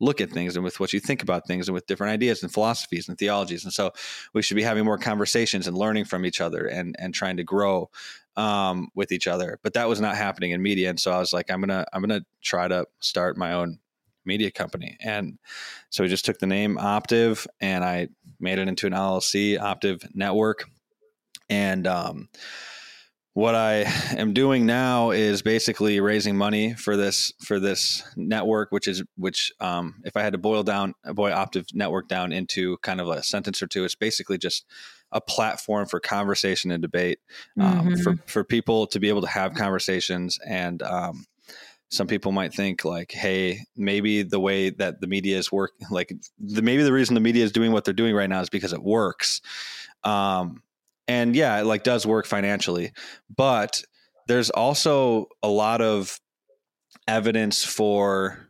look 0.00 0.20
at 0.20 0.30
things 0.30 0.56
and 0.56 0.64
with 0.64 0.80
what 0.80 0.92
you 0.92 1.00
think 1.00 1.22
about 1.22 1.46
things 1.46 1.68
and 1.68 1.74
with 1.74 1.86
different 1.86 2.12
ideas 2.12 2.42
and 2.42 2.52
philosophies 2.52 3.08
and 3.08 3.18
theologies. 3.18 3.64
And 3.64 3.72
so 3.72 3.92
we 4.32 4.42
should 4.42 4.56
be 4.56 4.62
having 4.62 4.84
more 4.84 4.98
conversations 4.98 5.66
and 5.66 5.76
learning 5.76 6.06
from 6.06 6.24
each 6.24 6.40
other 6.40 6.66
and 6.66 6.96
and 6.98 7.14
trying 7.14 7.36
to 7.36 7.44
grow 7.44 7.90
um, 8.36 8.88
with 8.94 9.12
each 9.12 9.26
other. 9.26 9.58
But 9.62 9.74
that 9.74 9.88
was 9.88 10.00
not 10.00 10.16
happening 10.16 10.52
in 10.52 10.62
media. 10.62 10.90
And 10.90 10.98
so 10.98 11.12
I 11.12 11.18
was 11.18 11.32
like, 11.32 11.50
I'm 11.50 11.60
gonna 11.60 11.84
I'm 11.92 12.00
gonna 12.00 12.24
try 12.42 12.66
to 12.66 12.86
start 13.00 13.36
my 13.36 13.52
own 13.52 13.78
media 14.24 14.50
company. 14.50 14.96
And 15.00 15.38
so 15.90 16.02
we 16.02 16.08
just 16.08 16.24
took 16.24 16.38
the 16.38 16.46
name 16.46 16.76
Optiv 16.76 17.46
and 17.60 17.84
I 17.84 18.08
made 18.38 18.58
it 18.58 18.68
into 18.68 18.86
an 18.86 18.92
LLC, 18.92 19.58
Optiv 19.58 20.06
Network. 20.14 20.64
And 21.48 21.86
um, 21.86 22.28
what 23.34 23.54
I 23.54 23.84
am 24.16 24.32
doing 24.32 24.66
now 24.66 25.10
is 25.10 25.42
basically 25.42 26.00
raising 26.00 26.36
money 26.36 26.74
for 26.74 26.96
this 26.96 27.32
for 27.44 27.60
this 27.60 28.02
network, 28.16 28.72
which 28.72 28.88
is 28.88 29.02
which 29.16 29.52
um, 29.60 30.02
if 30.04 30.16
I 30.16 30.22
had 30.22 30.32
to 30.32 30.38
boil 30.38 30.62
down 30.62 30.94
boil 31.14 31.34
Optiv 31.34 31.74
Network 31.74 32.08
down 32.08 32.32
into 32.32 32.76
kind 32.78 33.00
of 33.00 33.08
a 33.08 33.22
sentence 33.22 33.62
or 33.62 33.66
two, 33.66 33.84
it's 33.84 33.94
basically 33.94 34.38
just 34.38 34.66
a 35.12 35.20
platform 35.20 35.86
for 35.86 35.98
conversation 36.00 36.70
and 36.70 36.82
debate 36.82 37.18
um, 37.58 37.88
mm-hmm. 37.88 38.02
for 38.02 38.16
for 38.26 38.44
people 38.44 38.86
to 38.88 39.00
be 39.00 39.08
able 39.08 39.22
to 39.22 39.28
have 39.28 39.54
conversations 39.54 40.38
and. 40.46 40.82
Um, 40.82 41.26
some 41.92 42.06
people 42.06 42.30
might 42.30 42.54
think 42.54 42.84
like, 42.84 43.10
hey, 43.10 43.64
maybe 43.76 44.22
the 44.22 44.38
way 44.38 44.70
that 44.70 45.00
the 45.00 45.08
media 45.08 45.36
is 45.36 45.50
work, 45.50 45.72
like 45.90 46.12
the 46.38 46.62
maybe 46.62 46.84
the 46.84 46.92
reason 46.92 47.14
the 47.14 47.20
media 47.20 47.42
is 47.42 47.50
doing 47.50 47.72
what 47.72 47.84
they're 47.84 47.92
doing 47.92 48.14
right 48.14 48.30
now 48.30 48.40
is 48.40 48.48
because 48.48 48.72
it 48.72 48.80
works. 48.80 49.40
Um, 50.04 50.62
and 51.10 51.34
yeah, 51.34 51.58
it 51.58 51.64
like 51.64 51.82
does 51.82 52.06
work 52.06 52.24
financially, 52.24 52.92
but 53.36 53.82
there's 54.28 54.48
also 54.48 55.26
a 55.42 55.48
lot 55.48 55.82
of 55.82 56.20
evidence 57.08 57.64
for 57.64 58.48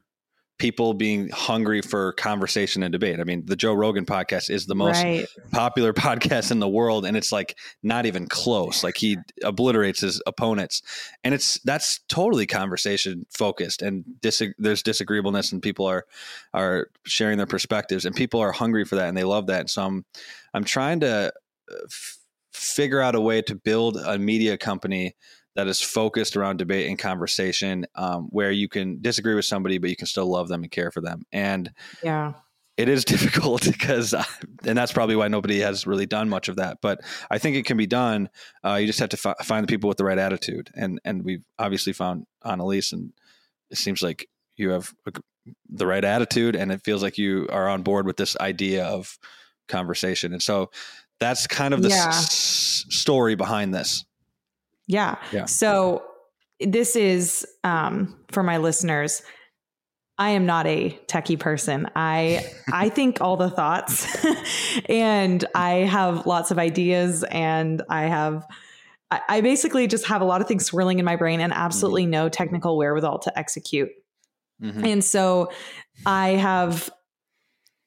people 0.59 0.93
being 0.93 1.31
hungry 1.31 1.81
for 1.81 2.12
conversation 2.12 2.83
and 2.83 2.93
debate. 2.93 3.19
I 3.19 3.25
mean, 3.25 3.47
the 3.47 3.57
Joe 3.57 3.73
Rogan 3.73 4.05
podcast 4.05 4.50
is 4.50 4.67
the 4.67 4.75
most 4.75 5.02
right. 5.02 5.26
popular 5.52 5.93
podcast 5.95 6.50
in 6.50 6.59
the 6.59 6.69
world, 6.69 7.07
and 7.07 7.17
it's 7.17 7.33
like 7.33 7.57
not 7.83 8.05
even 8.05 8.26
close. 8.26 8.85
Like 8.85 8.99
he 8.99 9.17
obliterates 9.43 10.02
his 10.02 10.21
opponents, 10.26 10.83
and 11.25 11.33
it's 11.33 11.59
that's 11.61 12.00
totally 12.11 12.47
conversation 12.47 13.25
focused, 13.31 13.81
and 13.81 14.05
dis- 14.21 14.43
there's 14.59 14.83
disagreeableness, 14.83 15.50
and 15.50 15.62
people 15.62 15.87
are 15.87 16.05
are 16.52 16.88
sharing 17.07 17.38
their 17.38 17.47
perspectives, 17.47 18.05
and 18.05 18.14
people 18.14 18.38
are 18.38 18.52
hungry 18.52 18.85
for 18.85 18.97
that, 18.97 19.09
and 19.09 19.17
they 19.17 19.25
love 19.25 19.47
that. 19.47 19.61
And 19.61 19.71
so 19.71 19.83
I'm 19.83 20.05
I'm 20.52 20.64
trying 20.64 21.00
to. 21.00 21.33
Uh, 21.73 21.75
f- 21.87 22.20
figure 22.52 23.00
out 23.00 23.14
a 23.14 23.21
way 23.21 23.42
to 23.42 23.54
build 23.54 23.97
a 23.97 24.19
media 24.19 24.57
company 24.59 25.14
that 25.57 25.66
is 25.66 25.80
focused 25.80 26.37
around 26.37 26.59
debate 26.59 26.88
and 26.88 26.99
conversation 26.99 27.87
um, 27.95 28.28
where 28.30 28.50
you 28.50 28.69
can 28.69 29.00
disagree 29.00 29.35
with 29.35 29.45
somebody 29.45 29.78
but 29.78 29.90
you 29.90 29.97
can 29.97 30.07
still 30.07 30.30
love 30.30 30.49
them 30.49 30.62
and 30.62 30.71
care 30.71 30.90
for 30.90 31.00
them. 31.00 31.23
And 31.33 31.73
yeah. 32.02 32.35
it 32.76 32.88
is 32.88 33.04
difficult 33.14 33.64
because 33.64 34.14
and 34.64 34.78
that's 34.78 34.92
probably 34.92 35.16
why 35.16 35.28
nobody 35.28 35.61
has 35.61 35.87
really 35.87 36.07
done 36.07 36.28
much 36.28 36.49
of 36.49 36.57
that 36.57 36.78
but 36.80 37.00
i 37.30 37.38
think 37.38 37.57
it 37.57 37.64
can 37.66 37.76
be 37.76 37.87
done 37.87 38.28
uh, 38.64 38.75
you 38.75 38.87
just 38.87 39.00
have 39.00 39.09
to 39.09 39.16
fi- 39.16 39.35
find 39.42 39.64
the 39.64 39.71
people 39.71 39.88
with 39.88 39.99
the 39.99 40.04
right 40.04 40.19
attitude. 40.19 40.71
And 40.75 41.00
and 41.04 41.25
we've 41.25 41.45
obviously 41.59 41.92
found 41.92 42.26
Anneliese 42.45 42.92
and 42.92 43.12
it 43.71 43.78
seems 43.78 44.02
like 44.02 44.28
you 44.57 44.71
have 44.71 44.92
a, 45.07 45.12
the 45.69 45.87
right 45.87 46.04
attitude 46.04 46.57
and 46.57 46.71
it 46.71 46.83
feels 46.85 47.02
like 47.02 47.19
you 47.19 47.49
are 47.50 47.69
on 47.69 47.83
board 47.83 48.07
with 48.07 48.16
this 48.16 48.37
idea 48.38 48.85
of 48.85 49.19
conversation. 49.69 50.33
And 50.33 50.42
so 50.42 50.71
that's 51.21 51.47
kind 51.47 51.73
of 51.75 51.83
the 51.83 51.91
yeah. 51.91 52.09
s- 52.09 52.87
story 52.89 53.35
behind 53.37 53.73
this 53.73 54.05
yeah. 54.91 55.17
yeah. 55.31 55.45
So 55.45 56.03
this 56.59 56.97
is 56.97 57.47
um, 57.62 58.19
for 58.29 58.43
my 58.43 58.59
listeners. 58.59 59.23
I 60.19 60.31
am 60.31 60.45
not 60.47 60.67
a 60.67 60.99
techie 61.07 61.39
person. 61.39 61.89
I 61.95 62.45
I 62.73 62.89
think 62.89 63.21
all 63.21 63.37
the 63.37 63.49
thoughts 63.50 64.07
and 64.89 65.45
I 65.55 65.71
have 65.71 66.27
lots 66.27 66.50
of 66.50 66.59
ideas 66.59 67.25
and 67.25 67.83
I 67.89 68.03
have 68.03 68.47
I, 69.12 69.21
I, 69.29 69.41
basically 69.41 69.87
just 69.87 70.07
have 70.07 70.21
a 70.21 70.25
lot 70.25 70.41
of 70.41 70.47
things 70.47 70.67
swirling 70.67 70.99
in 70.99 71.05
my 71.05 71.17
brain 71.17 71.41
and 71.41 71.53
absolutely 71.53 72.03
mm-hmm. 72.03 72.11
no 72.11 72.29
technical 72.29 72.77
wherewithal 72.77 73.21
to 73.21 73.39
execute. 73.39 73.91
Mm-hmm. 74.62 74.85
And 74.85 75.05
so 75.05 75.50
I 76.05 76.31
have 76.31 76.91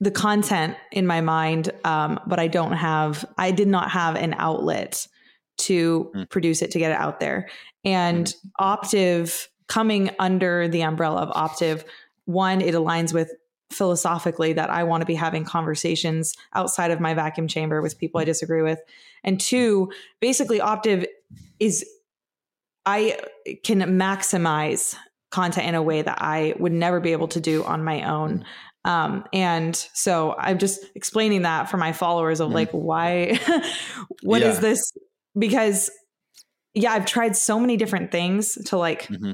the 0.03 0.11
content 0.11 0.75
in 0.91 1.07
my 1.07 1.21
mind, 1.21 1.71
um, 1.85 2.19
but 2.27 2.37
I 2.37 2.47
don't 2.47 2.73
have 2.73 3.23
I 3.37 3.51
did 3.51 3.69
not 3.69 3.89
have 3.91 4.15
an 4.15 4.35
outlet 4.37 5.07
to 5.59 6.11
mm. 6.13 6.29
produce 6.29 6.61
it 6.61 6.71
to 6.71 6.79
get 6.79 6.91
it 6.91 6.97
out 6.97 7.21
there. 7.21 7.49
And 7.85 8.27
mm. 8.27 8.35
Optiv 8.59 9.47
coming 9.67 10.11
under 10.19 10.67
the 10.67 10.81
umbrella 10.81 11.21
of 11.21 11.29
Optiv, 11.29 11.85
one, 12.25 12.59
it 12.59 12.75
aligns 12.75 13.13
with 13.13 13.31
philosophically 13.71 14.51
that 14.53 14.69
I 14.69 14.83
want 14.83 15.01
to 15.01 15.05
be 15.05 15.15
having 15.15 15.45
conversations 15.45 16.35
outside 16.53 16.91
of 16.91 16.99
my 16.99 17.13
vacuum 17.13 17.47
chamber 17.47 17.81
with 17.81 17.97
people 17.97 18.19
I 18.19 18.25
disagree 18.25 18.61
with. 18.61 18.79
And 19.23 19.39
two, 19.39 19.91
basically 20.19 20.59
Optiv 20.59 21.05
is 21.59 21.85
I 22.85 23.19
can 23.63 23.79
maximize 23.79 24.95
content 25.31 25.65
in 25.65 25.75
a 25.75 25.81
way 25.81 26.01
that 26.01 26.21
I 26.21 26.55
would 26.59 26.73
never 26.73 26.99
be 26.99 27.13
able 27.13 27.29
to 27.29 27.39
do 27.39 27.63
on 27.63 27.85
my 27.85 28.03
own. 28.03 28.43
Um, 28.85 29.25
and 29.31 29.75
so 29.93 30.35
I'm 30.37 30.57
just 30.57 30.83
explaining 30.93 31.43
that 31.43 31.69
for 31.69 31.77
my 31.77 31.93
followers 31.93 32.41
of 32.41 32.49
mm. 32.49 32.53
like, 32.53 32.71
why, 32.71 33.39
what 34.23 34.41
yeah. 34.41 34.49
is 34.49 34.59
this 34.59 34.91
because 35.37 35.89
yeah, 36.73 36.91
I've 36.91 37.05
tried 37.05 37.35
so 37.35 37.59
many 37.59 37.77
different 37.77 38.11
things 38.11 38.55
to 38.65 38.77
like 38.77 39.03
mm-hmm. 39.03 39.33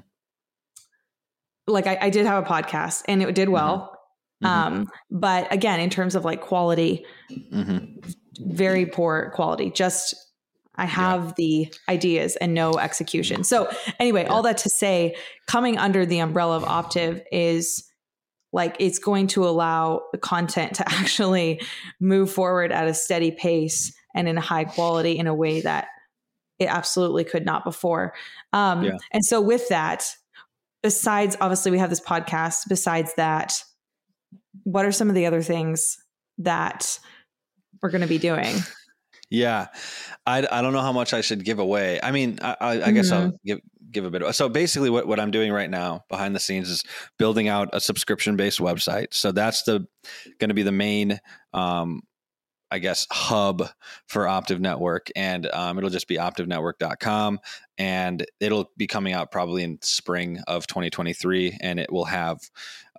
like 1.67 1.87
I, 1.87 1.97
I, 2.01 2.09
did 2.09 2.25
have 2.25 2.43
a 2.43 2.47
podcast 2.47 3.03
and 3.07 3.21
it 3.21 3.33
did 3.33 3.45
mm-hmm. 3.45 3.53
well. 3.53 3.97
Mm-hmm. 4.43 4.45
Um, 4.45 4.87
but 5.09 5.51
again, 5.51 5.79
in 5.79 5.89
terms 5.89 6.15
of 6.15 6.25
like 6.25 6.41
quality, 6.41 7.05
mm-hmm. 7.31 7.99
very 8.39 8.85
poor 8.85 9.31
quality. 9.35 9.71
Just 9.71 10.15
I 10.75 10.85
have 10.85 11.25
yeah. 11.25 11.33
the 11.37 11.73
ideas 11.89 12.35
and 12.37 12.53
no 12.53 12.73
execution. 12.73 13.43
So 13.43 13.69
anyway, 13.99 14.23
yeah. 14.23 14.29
all 14.29 14.41
that 14.43 14.57
to 14.59 14.69
say, 14.69 15.15
coming 15.47 15.77
under 15.77 16.05
the 16.05 16.19
umbrella 16.19 16.57
of 16.57 16.63
Optiv 16.63 17.21
is 17.31 17.88
like 18.51 18.75
it's 18.79 18.99
going 18.99 19.27
to 19.27 19.47
allow 19.47 20.01
the 20.11 20.17
content 20.17 20.75
to 20.75 20.83
actually 20.89 21.61
move 21.99 22.31
forward 22.31 22.71
at 22.71 22.87
a 22.87 22.93
steady 22.93 23.31
pace 23.31 23.93
and 24.15 24.27
in 24.27 24.37
a 24.37 24.41
high 24.41 24.63
quality 24.63 25.17
in 25.17 25.27
a 25.27 25.33
way 25.33 25.61
that 25.61 25.87
it 26.57 26.65
absolutely 26.65 27.23
could 27.23 27.45
not 27.45 27.63
before. 27.63 28.13
Um, 28.51 28.83
yeah. 28.83 28.97
And 29.11 29.23
so, 29.23 29.39
with 29.39 29.69
that, 29.69 30.05
besides 30.83 31.37
obviously, 31.39 31.71
we 31.71 31.79
have 31.79 31.89
this 31.89 32.01
podcast. 32.01 32.63
Besides 32.67 33.13
that, 33.15 33.53
what 34.63 34.85
are 34.85 34.91
some 34.91 35.09
of 35.09 35.15
the 35.15 35.25
other 35.25 35.41
things 35.41 35.97
that 36.39 36.99
we're 37.81 37.91
going 37.91 38.01
to 38.01 38.07
be 38.07 38.17
doing? 38.17 38.55
Yeah, 39.29 39.67
I, 40.25 40.47
I 40.51 40.61
don't 40.61 40.73
know 40.73 40.81
how 40.81 40.91
much 40.91 41.13
I 41.13 41.21
should 41.21 41.45
give 41.45 41.59
away. 41.59 41.99
I 42.01 42.11
mean, 42.11 42.39
I, 42.41 42.55
I, 42.59 42.71
I 42.85 42.91
guess 42.91 43.11
mm-hmm. 43.11 43.27
I'll 43.27 43.39
give 43.45 43.59
give 43.91 44.05
a 44.05 44.11
bit. 44.11 44.21
Of, 44.21 44.35
so 44.35 44.49
basically, 44.49 44.89
what, 44.89 45.07
what 45.07 45.19
I'm 45.19 45.31
doing 45.31 45.51
right 45.51 45.69
now 45.69 46.03
behind 46.09 46.35
the 46.35 46.39
scenes 46.39 46.69
is 46.69 46.83
building 47.17 47.47
out 47.47 47.69
a 47.73 47.79
subscription 47.79 48.35
based 48.35 48.59
website. 48.59 49.13
So 49.13 49.31
that's 49.31 49.63
the 49.63 49.87
going 50.39 50.49
to 50.49 50.55
be 50.55 50.63
the 50.63 50.71
main 50.71 51.19
um, 51.53 52.01
I 52.71 52.79
guess, 52.79 53.07
hub 53.11 53.67
for 54.07 54.25
Optiv 54.25 54.59
Network. 54.59 55.09
And 55.15 55.47
um, 55.47 55.77
it'll 55.77 55.89
just 55.89 56.07
be 56.07 56.17
optivenetwork.com. 56.17 57.39
And 57.77 58.25
it'll 58.39 58.71
be 58.77 58.87
coming 58.87 59.13
out 59.13 59.31
probably 59.31 59.63
in 59.63 59.79
spring 59.81 60.39
of 60.47 60.67
2023. 60.67 61.57
And 61.61 61.79
it 61.79 61.91
will 61.91 62.05
have 62.05 62.39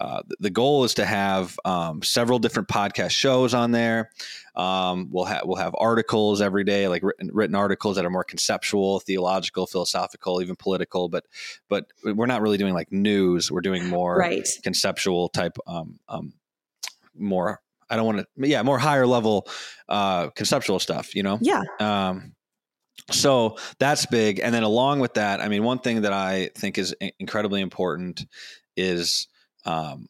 uh, 0.01 0.23
the 0.39 0.49
goal 0.49 0.85
is 0.85 0.95
to 0.95 1.05
have 1.05 1.59
um, 1.67 2.03
several 2.03 2.39
different 2.39 2.69
podcast 2.69 3.11
shows 3.11 3.53
on 3.53 3.71
there. 3.71 4.11
Um, 4.57 5.09
we'll 5.11 5.27
have 5.27 5.43
we'll 5.45 5.59
have 5.59 5.75
articles 5.79 6.41
every 6.41 6.65
day, 6.65 6.89
like 6.89 7.03
written, 7.03 7.31
written 7.33 7.55
articles 7.55 7.97
that 7.97 8.07
are 8.07 8.11
more 8.11 8.25
conceptual, 8.25 9.01
theological, 9.01 9.67
philosophical, 9.67 10.41
even 10.41 10.57
political. 10.57 11.11
But 11.11 11.27
but 11.69 11.85
we're 12.03 12.27
not 12.27 12.41
really 12.41 12.57
doing 12.57 12.73
like 12.73 12.91
news. 12.91 13.53
We're 13.53 13.61
doing 13.61 13.87
more 13.89 14.17
right. 14.17 14.49
conceptual 14.63 15.29
type, 15.29 15.59
um, 15.67 16.01
um, 16.09 16.33
more 17.15 17.61
I 17.91 17.97
don't 17.97 18.07
want 18.07 18.19
to, 18.19 18.49
yeah, 18.49 18.63
more 18.63 18.79
higher 18.79 19.07
level 19.07 19.49
uh, 19.89 20.31
conceptual 20.31 20.79
stuff, 20.79 21.15
you 21.15 21.23
know? 21.23 21.39
Yeah. 21.41 21.63
Um, 21.81 22.35
so 23.11 23.57
that's 23.79 24.07
big. 24.07 24.41
And 24.41 24.55
then 24.55 24.63
along 24.63 25.01
with 25.01 25.15
that, 25.15 25.41
I 25.41 25.49
mean, 25.49 25.65
one 25.65 25.81
thing 25.81 26.03
that 26.03 26.13
I 26.13 26.51
think 26.55 26.79
is 26.79 26.95
incredibly 27.19 27.61
important 27.61 28.25
is, 28.77 29.27
um, 29.65 30.07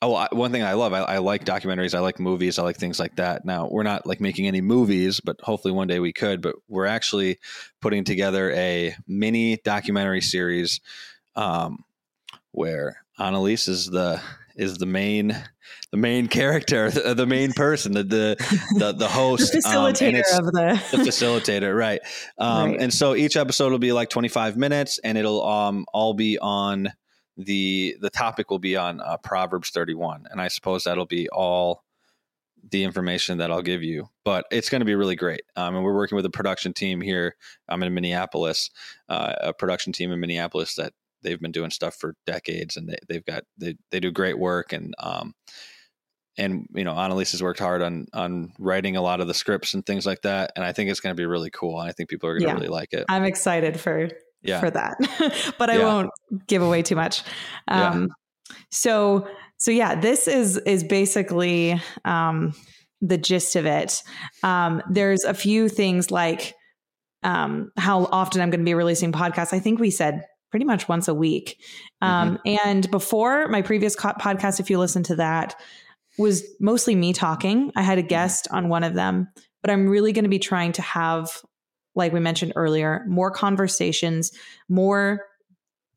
oh, 0.00 0.14
I, 0.14 0.28
one 0.32 0.52
thing 0.52 0.62
I 0.62 0.72
love, 0.74 0.92
I, 0.92 1.00
I, 1.00 1.18
like 1.18 1.44
documentaries, 1.44 1.94
I 1.94 2.00
like 2.00 2.18
movies, 2.18 2.58
I 2.58 2.62
like 2.62 2.76
things 2.76 2.98
like 2.98 3.16
that. 3.16 3.44
Now, 3.44 3.68
we're 3.70 3.82
not 3.82 4.06
like 4.06 4.20
making 4.20 4.46
any 4.46 4.60
movies, 4.60 5.20
but 5.20 5.40
hopefully 5.42 5.72
one 5.72 5.88
day 5.88 6.00
we 6.00 6.12
could. 6.12 6.40
But 6.40 6.56
we're 6.68 6.86
actually 6.86 7.38
putting 7.80 8.04
together 8.04 8.50
a 8.52 8.96
mini 9.06 9.58
documentary 9.64 10.22
series 10.22 10.80
um, 11.36 11.84
where 12.52 13.04
Anneliese 13.18 13.68
is 13.68 13.86
the 13.86 14.20
is 14.58 14.76
the 14.76 14.86
main 14.86 15.28
the 15.92 15.96
main 15.96 16.28
character, 16.28 16.90
the, 16.90 17.14
the 17.16 17.26
main 17.26 17.52
person, 17.52 17.92
the 17.92 18.02
the 18.02 18.66
the, 18.76 18.92
the 18.92 19.08
host, 19.08 19.52
the 19.52 19.60
facilitator 19.60 20.22
um, 20.34 20.46
of 20.46 20.52
the 20.52 20.96
the 20.96 21.02
facilitator, 21.04 21.74
right? 21.74 22.00
Um, 22.36 22.72
right? 22.72 22.80
And 22.80 22.92
so 22.92 23.14
each 23.14 23.36
episode 23.36 23.70
will 23.70 23.78
be 23.78 23.92
like 23.92 24.10
twenty 24.10 24.28
five 24.28 24.56
minutes, 24.56 24.98
and 25.02 25.16
it'll 25.16 25.46
um 25.46 25.86
all 25.94 26.12
be 26.12 26.38
on 26.38 26.92
the 27.36 27.96
the 28.00 28.10
topic 28.10 28.50
will 28.50 28.58
be 28.58 28.76
on 28.76 29.00
uh, 29.00 29.16
Proverbs 29.18 29.70
thirty 29.70 29.94
one, 29.94 30.26
and 30.30 30.40
I 30.40 30.48
suppose 30.48 30.84
that'll 30.84 31.06
be 31.06 31.28
all 31.30 31.84
the 32.70 32.82
information 32.84 33.38
that 33.38 33.50
I'll 33.50 33.62
give 33.62 33.84
you, 33.84 34.08
but 34.24 34.44
it's 34.50 34.68
going 34.68 34.80
to 34.80 34.84
be 34.84 34.96
really 34.96 35.14
great. 35.14 35.42
Um, 35.56 35.76
and 35.76 35.84
we're 35.84 35.94
working 35.94 36.16
with 36.16 36.26
a 36.26 36.30
production 36.30 36.72
team 36.72 37.00
here. 37.00 37.36
I'm 37.68 37.82
in 37.84 37.94
Minneapolis, 37.94 38.70
uh, 39.08 39.32
a 39.40 39.52
production 39.54 39.92
team 39.92 40.10
in 40.10 40.18
Minneapolis 40.18 40.74
that 40.74 40.92
they've 41.22 41.40
been 41.40 41.52
doing 41.52 41.70
stuff 41.70 41.96
for 41.96 42.14
decades 42.26 42.76
and 42.76 42.88
they, 42.88 42.98
they've 43.08 43.24
got 43.24 43.44
they, 43.56 43.76
they 43.90 44.00
do 44.00 44.10
great 44.10 44.38
work 44.38 44.72
and 44.72 44.94
um 44.98 45.34
and 46.38 46.66
you 46.72 46.84
know 46.84 46.94
Anneliese 46.94 47.32
has 47.32 47.42
worked 47.42 47.58
hard 47.58 47.82
on 47.82 48.06
on 48.14 48.52
writing 48.58 48.96
a 48.96 49.02
lot 49.02 49.20
of 49.20 49.26
the 49.26 49.34
scripts 49.34 49.74
and 49.74 49.84
things 49.84 50.06
like 50.06 50.22
that 50.22 50.52
and 50.56 50.64
I 50.64 50.72
think 50.72 50.90
it's 50.90 51.00
going 51.00 51.14
to 51.14 51.20
be 51.20 51.26
really 51.26 51.50
cool 51.50 51.80
and 51.80 51.88
I 51.88 51.92
think 51.92 52.08
people 52.08 52.28
are 52.28 52.34
going 52.34 52.42
to 52.42 52.48
yeah. 52.48 52.54
really 52.54 52.68
like 52.68 52.92
it. 52.92 53.04
I'm 53.08 53.24
excited 53.24 53.78
for 53.78 54.08
yeah. 54.42 54.60
for 54.60 54.70
that. 54.70 55.54
but 55.58 55.68
I 55.68 55.78
yeah. 55.78 55.84
won't 55.84 56.10
give 56.46 56.62
away 56.62 56.82
too 56.82 56.96
much. 56.96 57.22
Um 57.66 58.08
so 58.70 59.28
so 59.58 59.70
yeah, 59.70 60.00
this 60.00 60.28
is 60.28 60.56
is 60.58 60.84
basically 60.84 61.80
um 62.04 62.54
the 63.00 63.18
gist 63.18 63.56
of 63.56 63.66
it. 63.66 64.02
Um 64.42 64.82
there's 64.88 65.24
a 65.24 65.34
few 65.34 65.68
things 65.68 66.10
like 66.10 66.54
um 67.24 67.72
how 67.76 68.04
often 68.12 68.40
I'm 68.40 68.50
going 68.50 68.60
to 68.60 68.64
be 68.64 68.74
releasing 68.74 69.10
podcasts. 69.10 69.52
I 69.52 69.58
think 69.58 69.80
we 69.80 69.90
said 69.90 70.24
pretty 70.50 70.64
much 70.64 70.88
once 70.88 71.08
a 71.08 71.14
week. 71.14 71.60
Um, 72.00 72.38
mm-hmm. 72.38 72.68
And 72.68 72.90
before 72.90 73.48
my 73.48 73.62
previous 73.62 73.94
co- 73.94 74.12
podcast, 74.12 74.60
if 74.60 74.70
you 74.70 74.78
listen 74.78 75.02
to 75.04 75.16
that, 75.16 75.54
was 76.18 76.44
mostly 76.60 76.94
me 76.94 77.12
talking. 77.12 77.72
I 77.76 77.82
had 77.82 77.98
a 77.98 78.02
mm-hmm. 78.02 78.08
guest 78.08 78.48
on 78.50 78.68
one 78.68 78.84
of 78.84 78.94
them, 78.94 79.28
but 79.62 79.70
I'm 79.70 79.88
really 79.88 80.12
going 80.12 80.24
to 80.24 80.30
be 80.30 80.38
trying 80.38 80.72
to 80.72 80.82
have, 80.82 81.42
like 81.94 82.12
we 82.12 82.20
mentioned 82.20 82.52
earlier, 82.56 83.04
more 83.08 83.30
conversations, 83.30 84.32
more 84.68 85.26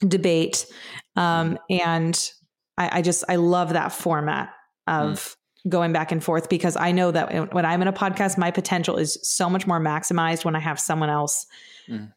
debate. 0.08 0.66
Um, 1.16 1.56
mm-hmm. 1.56 1.88
and 1.88 2.32
I, 2.78 3.00
I 3.00 3.02
just 3.02 3.24
I 3.28 3.36
love 3.36 3.74
that 3.74 3.92
format 3.92 4.50
of 4.88 5.36
mm. 5.66 5.70
going 5.70 5.94
back 5.94 6.12
and 6.12 6.24
forth 6.24 6.50
because 6.50 6.76
I 6.76 6.92
know 6.92 7.12
that 7.12 7.54
when 7.54 7.66
I'm 7.66 7.82
in 7.82 7.88
a 7.88 7.94
podcast, 7.94 8.38
my 8.38 8.52
potential 8.52 8.98
is 8.98 9.18
so 9.24 9.50
much 9.50 9.68
more 9.68 9.80
maximized 9.80 10.46
when 10.46 10.56
I 10.56 10.60
have 10.60 10.80
someone 10.80 11.10
else 11.10 11.46
mm. 11.90 12.12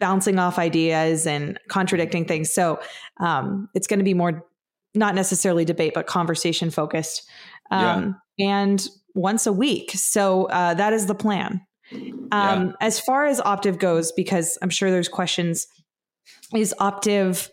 Bouncing 0.00 0.38
off 0.38 0.58
ideas 0.58 1.26
and 1.26 1.58
contradicting 1.68 2.24
things. 2.24 2.52
So 2.52 2.80
um, 3.20 3.68
it's 3.74 3.86
going 3.86 4.00
to 4.00 4.04
be 4.04 4.14
more 4.14 4.44
not 4.94 5.14
necessarily 5.14 5.64
debate, 5.64 5.92
but 5.94 6.06
conversation 6.06 6.70
focused. 6.70 7.28
Um, 7.70 8.16
yeah. 8.38 8.62
And 8.62 8.88
once 9.14 9.46
a 9.46 9.52
week. 9.52 9.92
So 9.92 10.44
uh, 10.46 10.74
that 10.74 10.92
is 10.92 11.06
the 11.06 11.14
plan. 11.14 11.60
Um, 11.92 12.00
yeah. 12.32 12.72
As 12.80 13.00
far 13.00 13.26
as 13.26 13.40
Optiv 13.40 13.78
goes, 13.78 14.12
because 14.12 14.58
I'm 14.62 14.70
sure 14.70 14.90
there's 14.90 15.08
questions, 15.08 15.66
is 16.54 16.74
Optiv 16.80 17.48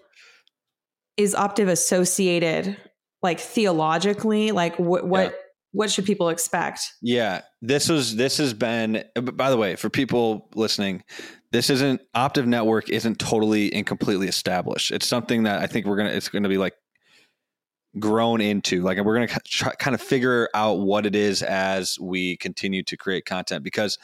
is 1.18 1.36
Optiv 1.36 1.68
associated 1.68 2.78
like 3.22 3.40
theologically? 3.40 4.52
Like 4.52 4.76
wh- 4.76 5.06
what 5.06 5.32
yeah. 5.32 5.38
what 5.72 5.92
should 5.92 6.06
people 6.06 6.30
expect? 6.30 6.92
Yeah, 7.02 7.42
this 7.62 7.90
was 7.90 8.16
this 8.16 8.38
has 8.38 8.54
been. 8.54 9.04
By 9.16 9.50
the 9.50 9.58
way, 9.58 9.76
for 9.76 9.90
people 9.90 10.50
listening, 10.56 11.04
this 11.54 11.70
isn't 11.70 12.02
Optiv 12.16 12.48
Network 12.48 12.90
isn't 12.90 13.20
totally 13.20 13.72
and 13.74 13.86
completely 13.86 14.28
established. 14.28 14.92
It's 14.92 15.08
something 15.08 15.44
that 15.44 15.62
I 15.62 15.68
think 15.68 15.86
we're 15.86 15.96
gonna. 15.96 16.10
It's 16.10 16.28
to 16.28 16.50
be 16.50 16.58
like 16.58 16.74
grown 18.00 18.42
into 18.42 18.82
like 18.82 18.98
we're 19.00 19.28
to 19.28 19.40
try, 19.46 19.72
kind 19.76 19.94
of 19.94 20.02
figure 20.02 20.50
out 20.56 20.80
what 20.80 21.06
it 21.06 21.16
is 21.16 21.44
as 21.44 22.00
we 22.00 22.38
continue 22.38 22.82
to 22.82 22.98
create 22.98 23.24
content 23.26 23.64
because 23.64 24.00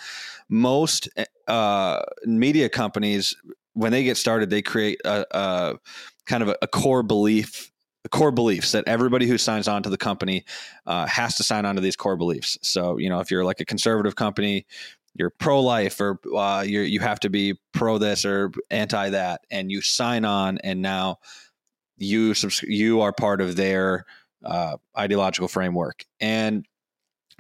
most 0.48 1.10
uh, 1.48 2.00
media 2.24 2.70
companies 2.70 3.36
when 3.74 3.92
they 3.92 4.04
get 4.04 4.16
started 4.16 4.52
they 4.52 4.62
create 4.62 5.02
a, 5.06 5.26
a 5.32 5.76
kind 6.28 6.44
of 6.44 6.50
a, 6.50 6.58
a, 6.62 6.68
core 6.68 7.02
belief 7.02 7.72
core 8.12 8.32
beliefs 8.32 8.72
that 8.72 8.84
everybody 8.88 9.28
who 9.28 9.38
signs 9.40 9.68
on 9.68 9.82
to 9.82 9.90
the 9.90 9.98
company 9.98 10.46
uh, 10.86 11.08
has 11.08 11.36
to 11.36 11.44
sign 11.44 11.66
on 11.66 11.76
to 11.76 11.82
these 11.82 11.96
core 11.96 12.16
beliefs 12.16 12.60
so 12.62 12.98
you 12.98 13.10
know 13.10 13.20
if 13.20 13.32
you're 13.32 13.44
like 13.44 13.60
a 13.60 13.66
conservative 13.66 14.16
company 14.16 14.68
you're 15.16 15.30
pro-life 15.30 16.00
or 16.00 16.20
uh, 16.36 16.62
you 16.62 16.82
you 16.82 17.00
have 17.00 17.20
to 17.20 17.30
be 17.30 17.56
pro 17.74 17.98
this 17.98 18.26
or 18.26 18.52
anti 18.70 19.10
that 19.10 19.42
and 19.52 19.72
you 19.72 19.82
sign 19.82 20.26
on 20.26 20.58
and 20.60 20.82
now 20.82 21.18
you 22.00 22.34
subs- 22.34 22.64
you 22.64 23.02
are 23.02 23.14
part 23.14 23.42
of 23.42 23.56
their 23.56 24.06
uh, 24.44 24.78
ideological 24.98 25.48
framework, 25.48 26.06
and 26.20 26.66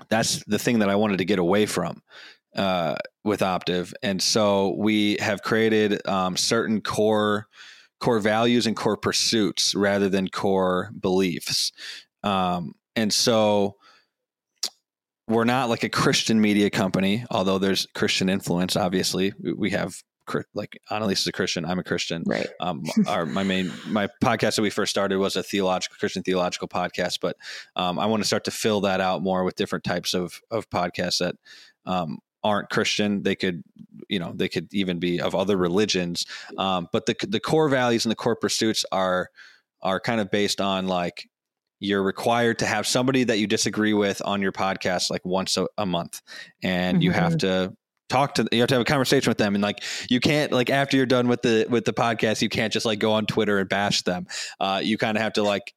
that's 0.10 0.44
the 0.46 0.60
thing 0.60 0.80
that 0.80 0.90
I 0.90 0.96
wanted 0.96 1.18
to 1.18 1.26
get 1.26 1.40
away 1.40 1.66
from 1.66 2.02
uh, 2.56 2.96
with 3.24 3.40
Optiv, 3.40 3.94
and 4.04 4.22
so 4.22 4.76
we 4.78 5.18
have 5.20 5.42
created 5.42 6.06
um, 6.08 6.38
certain 6.38 6.82
core 6.82 7.48
core 8.00 8.20
values 8.20 8.66
and 8.66 8.78
core 8.78 8.98
pursuits 8.98 9.76
rather 9.76 10.10
than 10.10 10.28
core 10.28 10.92
beliefs, 11.00 11.72
um, 12.24 12.74
and 12.96 13.14
so 13.14 13.76
we're 15.30 15.46
not 15.46 15.70
like 15.70 15.84
a 15.84 15.90
Christian 15.90 16.42
media 16.42 16.70
company, 16.70 17.24
although 17.30 17.60
there's 17.60 17.86
Christian 17.94 18.30
influence. 18.30 18.76
Obviously, 18.76 19.32
we 19.56 19.70
have 19.70 19.96
like 20.54 20.80
Anneliese 20.92 21.22
is 21.22 21.28
a 21.28 21.32
Christian. 21.32 21.66
I'm 21.66 21.80
a 21.80 21.84
Christian. 21.84 22.24
Right. 22.26 22.48
Um, 22.60 22.84
our 23.08 23.26
my 23.26 23.44
main 23.44 23.72
my 23.88 24.08
podcast 24.24 24.56
that 24.56 24.62
we 24.62 24.70
first 24.70 24.90
started 24.90 25.18
was 25.18 25.36
a 25.36 25.44
theological 25.44 25.98
Christian 26.00 26.24
theological 26.24 26.68
podcast, 26.68 27.20
but 27.22 27.38
um, 27.76 28.00
I 28.00 28.06
want 28.08 28.22
to 28.24 28.28
start 28.28 28.44
to 28.46 28.52
fill 28.52 28.82
that 28.82 29.02
out 29.02 29.22
more 29.22 29.44
with 29.44 29.56
different 29.56 29.84
types 29.84 30.14
of 30.14 30.40
of 30.52 30.70
podcasts 30.70 31.20
that 31.20 31.36
um, 31.86 32.20
aren't 32.44 32.70
Christian. 32.70 33.24
They 33.24 33.36
could, 33.36 33.64
you 34.08 34.20
know, 34.20 34.34
they 34.36 34.50
could 34.50 34.74
even 34.74 35.00
be 35.00 35.22
of 35.22 35.36
other 35.36 35.58
religions. 35.58 36.26
Um, 36.58 36.88
but 36.92 37.06
the 37.06 37.16
the 37.28 37.40
core 37.40 37.70
values 37.70 38.06
and 38.06 38.12
the 38.12 38.16
core 38.16 38.36
pursuits 38.36 38.86
are 38.92 39.30
are 39.82 40.00
kind 40.00 40.22
of 40.22 40.30
based 40.32 40.60
on 40.60 40.88
like 40.88 41.30
you're 41.80 42.04
required 42.04 42.60
to 42.60 42.66
have 42.66 42.86
somebody 42.86 43.24
that 43.24 43.40
you 43.40 43.48
disagree 43.48 43.94
with 43.94 44.22
on 44.26 44.42
your 44.42 44.52
podcast 44.52 45.10
like 45.10 45.24
once 45.26 45.58
a, 45.58 45.68
a 45.78 45.86
month 45.86 46.22
and 46.64 46.98
mm-hmm. 46.98 47.04
you 47.04 47.12
have 47.12 47.34
mm-hmm. 47.34 47.70
to 47.70 47.76
talk 48.10 48.36
to 48.36 48.48
you 48.52 48.60
have 48.60 48.68
to 48.68 48.76
have 48.76 48.82
a 48.82 48.86
conversation 48.86 49.30
with 49.30 49.38
them 49.38 49.56
and 49.56 49.62
like 49.62 49.84
you 50.10 50.20
can't 50.20 50.52
like 50.52 50.70
after 50.70 50.98
you're 50.98 51.06
done 51.06 51.28
with 51.28 51.42
the 51.42 51.66
with 51.70 51.86
the 51.86 51.94
podcast 51.94 52.42
you 52.42 52.50
can't 52.50 52.74
just 52.74 52.86
like 52.86 53.00
go 53.00 53.14
on 53.14 53.26
twitter 53.26 53.60
and 53.60 53.70
bash 53.70 54.02
them 54.02 54.26
uh, 54.60 54.82
you 54.84 54.98
kind 54.98 55.16
of 55.16 55.24
have 55.24 55.34
to 55.34 55.44
like 55.44 55.74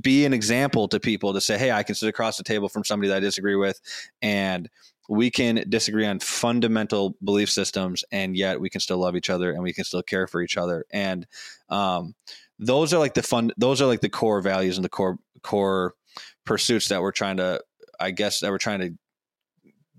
be 0.00 0.24
an 0.24 0.32
example 0.32 0.86
to 0.88 1.00
people 1.00 1.32
to 1.32 1.40
say 1.40 1.56
hey 1.56 1.72
i 1.72 1.82
can 1.82 1.94
sit 1.94 2.08
across 2.08 2.36
the 2.36 2.44
table 2.44 2.68
from 2.68 2.84
somebody 2.84 3.08
that 3.08 3.16
i 3.16 3.20
disagree 3.20 3.56
with 3.56 3.80
and 4.22 4.68
we 5.08 5.30
can 5.30 5.64
disagree 5.68 6.06
on 6.06 6.18
fundamental 6.18 7.16
belief 7.22 7.48
systems 7.48 8.04
and 8.10 8.36
yet 8.36 8.60
we 8.60 8.68
can 8.68 8.80
still 8.80 8.98
love 8.98 9.16
each 9.16 9.30
other 9.30 9.52
and 9.52 9.62
we 9.62 9.72
can 9.72 9.84
still 9.84 10.02
care 10.02 10.26
for 10.26 10.40
each 10.42 10.56
other 10.56 10.84
and 10.90 11.26
um, 11.68 12.14
those 12.58 12.92
are 12.94 12.98
like 12.98 13.14
the 13.14 13.22
fun 13.22 13.52
those 13.56 13.80
are 13.82 13.86
like 13.86 14.00
the 14.00 14.08
core 14.08 14.40
values 14.40 14.76
and 14.76 14.84
the 14.84 14.88
core 14.88 15.18
core 15.42 15.94
pursuits 16.44 16.88
that 16.88 17.02
we're 17.02 17.12
trying 17.12 17.36
to 17.36 17.60
i 18.00 18.10
guess 18.10 18.40
that 18.40 18.50
we're 18.50 18.58
trying 18.58 18.80
to 18.80 18.94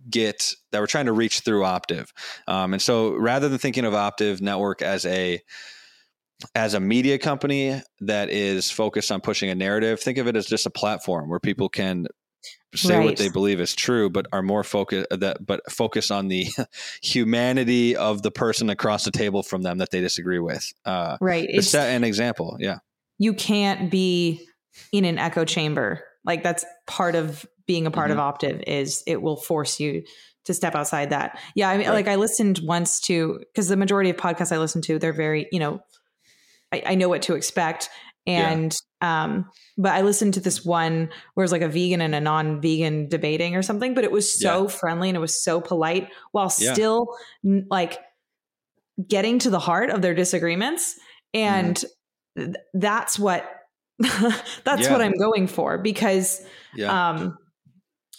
get 0.10 0.54
that 0.72 0.80
we're 0.80 0.88
trying 0.88 1.06
to 1.06 1.12
reach 1.12 1.42
through 1.42 1.62
Optiv. 1.62 2.10
Um, 2.48 2.74
and 2.74 2.82
so 2.82 3.14
rather 3.16 3.50
than 3.50 3.58
thinking 3.58 3.86
of 3.86 3.94
Optiv 3.94 4.42
Network 4.42 4.82
as 4.82 5.06
a 5.06 5.42
as 6.54 6.76
a 6.76 6.80
media 6.80 7.18
company 7.18 7.82
that 8.00 8.30
is 8.30 8.70
focused 8.70 9.12
on 9.12 9.22
pushing 9.22 9.50
a 9.50 9.56
narrative, 9.56 10.00
think 10.00 10.18
of 10.18 10.28
it 10.28 10.36
as 10.36 10.46
just 10.46 10.66
a 10.66 10.70
platform 10.70 11.30
where 11.30 11.40
people 11.40 11.68
can 11.68 12.08
say 12.76 12.98
right. 12.98 13.06
what 13.06 13.18
they 13.18 13.30
believe 13.30 13.60
is 13.60 13.74
true, 13.74 14.10
but 14.10 14.28
are 14.32 14.42
more 14.42 14.64
focused 14.64 15.08
that 15.10 15.46
but 15.46 15.62
focus 15.72 16.12
on 16.12 16.28
the 16.28 16.48
humanity 17.02 17.96
of 17.96 18.22
the 18.22 18.32
person 18.32 18.70
across 18.70 19.06
the 19.06 19.12
table 19.12 19.44
from 19.44 19.62
them 19.62 19.78
that 19.78 19.92
they 19.92 20.02
disagree 20.02 20.40
with. 20.40 20.74
Uh, 20.86 21.18
right. 21.22 21.48
It's 21.50 21.70
set 21.70 21.96
an 21.96 22.04
example. 22.04 22.58
Yeah. 22.60 22.80
You 23.18 23.34
can't 23.34 23.90
be 23.90 24.48
in 24.92 25.06
an 25.06 25.18
echo 25.18 25.46
chamber. 25.46 26.04
Like 26.26 26.44
that's 26.44 26.66
part 26.86 27.16
of 27.16 27.46
being 27.66 27.86
a 27.88 27.92
part 27.92 28.12
mm-hmm. 28.12 28.20
of 28.20 28.36
Optiv 28.36 28.64
is 28.68 29.04
it 29.08 29.22
will 29.22 29.38
force 29.38 29.80
you 29.80 30.04
to 30.46 30.54
step 30.54 30.76
outside 30.76 31.10
that. 31.10 31.40
Yeah, 31.56 31.70
I 31.70 31.78
mean, 31.78 31.88
right. 31.88 31.94
like 31.94 32.08
I 32.08 32.16
listened 32.16 32.62
once 32.64 33.00
to 33.02 33.40
because 33.54 33.68
the 33.68 33.78
majority 33.78 34.10
of 34.10 34.18
podcasts 34.18 34.52
I 34.52 34.58
listen 34.58 34.82
to, 34.84 34.98
they're 34.98 35.14
very, 35.14 35.48
you 35.52 35.60
know, 35.60 35.82
I, 36.72 36.84
I 36.88 36.96
know 36.96 37.10
what 37.10 37.22
to 37.24 37.36
expect. 37.36 37.90
And 38.28 38.76
yeah. 39.02 39.24
um, 39.24 39.50
but 39.78 39.94
I 39.94 40.02
listened 40.02 40.34
to 40.36 40.40
this 40.42 40.66
one 40.66 41.10
where 41.34 41.44
it 41.44 41.46
was 41.46 41.52
like 41.52 41.62
a 41.62 41.70
vegan 41.70 42.02
and 42.02 42.14
a 42.14 42.20
non-vegan 42.20 43.08
debating 43.08 43.56
or 43.56 43.62
something, 43.62 43.94
but 43.94 44.04
it 44.04 44.12
was 44.12 44.38
so 44.40 44.64
yeah. 44.64 44.70
friendly 44.70 45.10
and 45.10 45.16
it 45.16 45.22
was 45.22 45.42
so 45.42 45.62
polite 45.62 46.10
while 46.34 46.54
yeah. 46.60 46.74
still 46.74 47.08
like 47.70 47.98
getting 49.08 49.40
to 49.40 49.50
the 49.50 49.60
heart 49.60 49.90
of 49.90 50.02
their 50.02 50.14
disagreements. 50.14 51.00
And 51.34 51.76
mm. 52.38 52.46
th- 52.54 52.58
that's 52.74 53.18
what 53.18 53.50
that's 54.64 54.90
what 54.90 55.02
I'm 55.02 55.14
going 55.14 55.48
for 55.48 55.80
because 55.80 56.46
um 56.86 57.36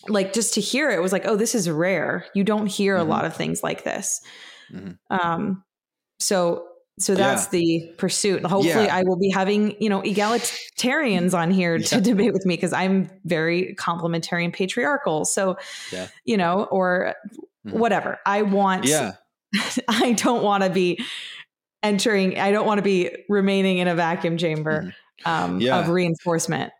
like 0.08 0.32
just 0.32 0.54
to 0.54 0.60
hear 0.60 0.90
it 0.90 1.02
was 1.02 1.12
like, 1.12 1.26
oh, 1.26 1.36
this 1.36 1.54
is 1.54 1.68
rare. 1.68 2.26
You 2.34 2.44
don't 2.44 2.66
hear 2.66 2.96
mm-hmm. 2.96 3.06
a 3.06 3.10
lot 3.10 3.24
of 3.24 3.36
things 3.36 3.62
like 3.62 3.84
this. 3.84 4.20
Mm-hmm. 4.72 4.92
Um, 5.10 5.64
so 6.18 6.64
so 6.98 7.14
that's 7.14 7.44
yeah. 7.44 7.50
the 7.50 7.92
pursuit. 7.96 8.44
Hopefully, 8.44 8.84
yeah. 8.84 8.96
I 8.96 9.02
will 9.02 9.16
be 9.16 9.30
having 9.30 9.76
you 9.80 9.88
know 9.88 10.02
egalitarians 10.02 11.34
on 11.34 11.50
here 11.50 11.76
yeah. 11.76 11.86
to 11.86 12.00
debate 12.00 12.32
with 12.32 12.46
me 12.46 12.56
because 12.56 12.72
I'm 12.72 13.10
very 13.24 13.74
complementary 13.74 14.44
and 14.44 14.52
patriarchal. 14.52 15.24
So, 15.24 15.56
you 16.24 16.36
know, 16.36 16.64
or 16.64 17.14
mm-hmm. 17.66 17.78
whatever. 17.78 18.18
I 18.26 18.42
want. 18.42 18.86
Yeah. 18.86 19.12
I 19.88 20.12
don't 20.12 20.42
want 20.42 20.64
to 20.64 20.70
be 20.70 21.02
entering. 21.82 22.38
I 22.38 22.52
don't 22.52 22.66
want 22.66 22.78
to 22.78 22.82
be 22.82 23.24
remaining 23.28 23.78
in 23.78 23.88
a 23.88 23.94
vacuum 23.94 24.36
chamber 24.36 24.94
mm-hmm. 25.24 25.28
um, 25.30 25.66
of 25.66 25.88
reinforcement. 25.88 26.72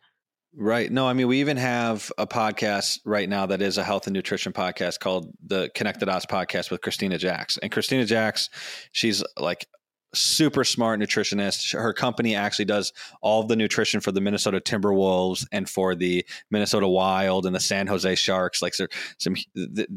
Right. 0.61 0.91
No, 0.91 1.07
I 1.07 1.13
mean, 1.13 1.29
we 1.29 1.41
even 1.41 1.57
have 1.57 2.11
a 2.19 2.27
podcast 2.27 2.99
right 3.05 3.29
now 3.29 3.47
that 3.47 3.63
is 3.63 3.79
a 3.79 3.85
health 3.85 4.09
and 4.09 4.15
nutrition 4.15 4.53
podcast 4.53 4.99
called 4.99 5.31
the 5.47 5.71
Connected 5.75 6.07
Dots 6.07 6.27
podcast 6.27 6.71
with 6.71 6.81
Christina 6.81 7.17
Jacks. 7.17 7.59
And 7.59 7.71
Christina 7.71 8.05
Jacks, 8.05 8.51
she's 8.91 9.23
like 9.39 9.67
super 10.15 10.65
smart 10.65 11.01
nutritionist. 11.01 11.79
Her 11.79 11.93
company 11.93 12.35
actually 12.35 12.65
does 12.65 12.93
all 13.21 13.43
the 13.43 13.57
nutrition 13.57 14.01
for 14.01 14.13
the 14.13 14.21
Minnesota 14.21 14.61
Timberwolves 14.61 15.47
and 15.53 15.69
for 15.69 15.95
the 15.95 16.25
Minnesota 16.51 16.89
Wild 16.89 17.47
and 17.47 17.55
the 17.55 17.61
San 17.61 17.87
Jose 17.87 18.15
Sharks. 18.15 18.63
Like 18.63 18.75
some, 18.75 19.37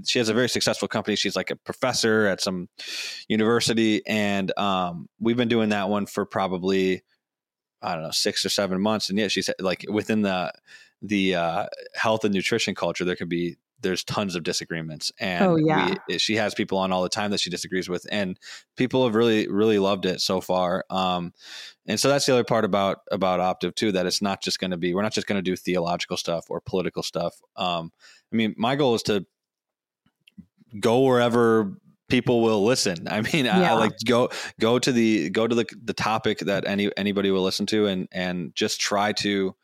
she 0.06 0.20
has 0.20 0.30
a 0.30 0.34
very 0.34 0.50
successful 0.50 0.88
company. 0.88 1.16
She's 1.16 1.36
like 1.36 1.52
a 1.52 1.56
professor 1.56 2.28
at 2.28 2.42
some 2.42 2.68
university, 3.28 4.06
and 4.06 4.58
um, 4.58 5.08
we've 5.20 5.38
been 5.38 5.48
doing 5.48 5.70
that 5.70 5.90
one 5.90 6.06
for 6.06 6.26
probably 6.26 7.04
I 7.82 7.94
don't 7.96 8.04
know 8.04 8.12
six 8.12 8.46
or 8.46 8.50
seven 8.50 8.80
months, 8.82 9.10
and 9.10 9.18
yet 9.18 9.32
she's 9.32 9.50
like 9.60 9.86
within 9.90 10.22
the 10.22 10.52
the 11.02 11.36
uh, 11.36 11.66
health 11.96 12.24
and 12.26 12.34
nutrition 12.34 12.76
culture, 12.76 13.06
there 13.06 13.16
could 13.16 13.30
be 13.30 13.58
there's 13.82 14.04
tons 14.04 14.36
of 14.36 14.44
disagreements, 14.44 15.12
and 15.20 15.46
oh, 15.46 15.56
yeah. 15.56 15.96
we, 16.08 16.18
she 16.18 16.36
has 16.36 16.54
people 16.54 16.78
on 16.78 16.92
all 16.92 17.04
the 17.04 17.10
time 17.10 17.32
that 17.32 17.40
she 17.40 17.50
disagrees 17.50 17.90
with, 17.90 18.06
and 18.12 18.40
people 18.78 19.04
have 19.06 19.16
really 19.16 19.48
really 19.48 19.80
loved 19.80 20.06
it 20.06 20.22
so 20.22 20.42
far. 20.42 20.86
Um, 20.90 21.34
and 21.88 22.00
so 22.00 22.10
that's 22.10 22.26
the 22.26 22.34
other 22.34 22.44
part 22.44 22.66
about 22.66 23.00
about 23.12 23.40
Optiv 23.40 23.76
too, 23.76 23.92
that 23.94 24.06
it's 24.06 24.22
not 24.22 24.42
just 24.42 24.60
going 24.60 24.72
to 24.72 24.78
be 24.78 24.94
we're 24.94 25.02
not 25.02 25.14
just 25.14 25.28
going 25.28 25.38
to 25.38 25.42
do 25.42 25.56
theological 25.56 26.18
stuff 26.18 26.46
or 26.50 26.62
political 26.62 27.04
stuff. 27.04 27.36
Um, 27.56 27.92
I 28.32 28.36
mean, 28.36 28.56
my 28.58 28.76
goal 28.76 28.96
is 28.96 29.04
to 29.04 29.26
go 30.80 31.02
wherever 31.02 31.74
people 32.12 32.42
will 32.42 32.64
listen. 32.64 33.08
I 33.12 33.22
mean, 33.22 33.48
I, 33.48 33.70
I 33.70 33.74
like 33.74 33.94
go 34.06 34.30
go 34.60 34.78
to 34.78 34.92
the 34.92 35.30
go 35.32 35.48
to 35.48 35.56
the 35.56 35.66
the 35.84 35.94
topic 35.94 36.40
that 36.40 36.68
any 36.68 36.96
anybody 36.96 37.32
will 37.32 37.44
listen 37.44 37.66
to, 37.68 37.88
and 37.88 38.08
and 38.12 38.54
just 38.54 38.80
try 38.80 39.14
to 39.14 39.56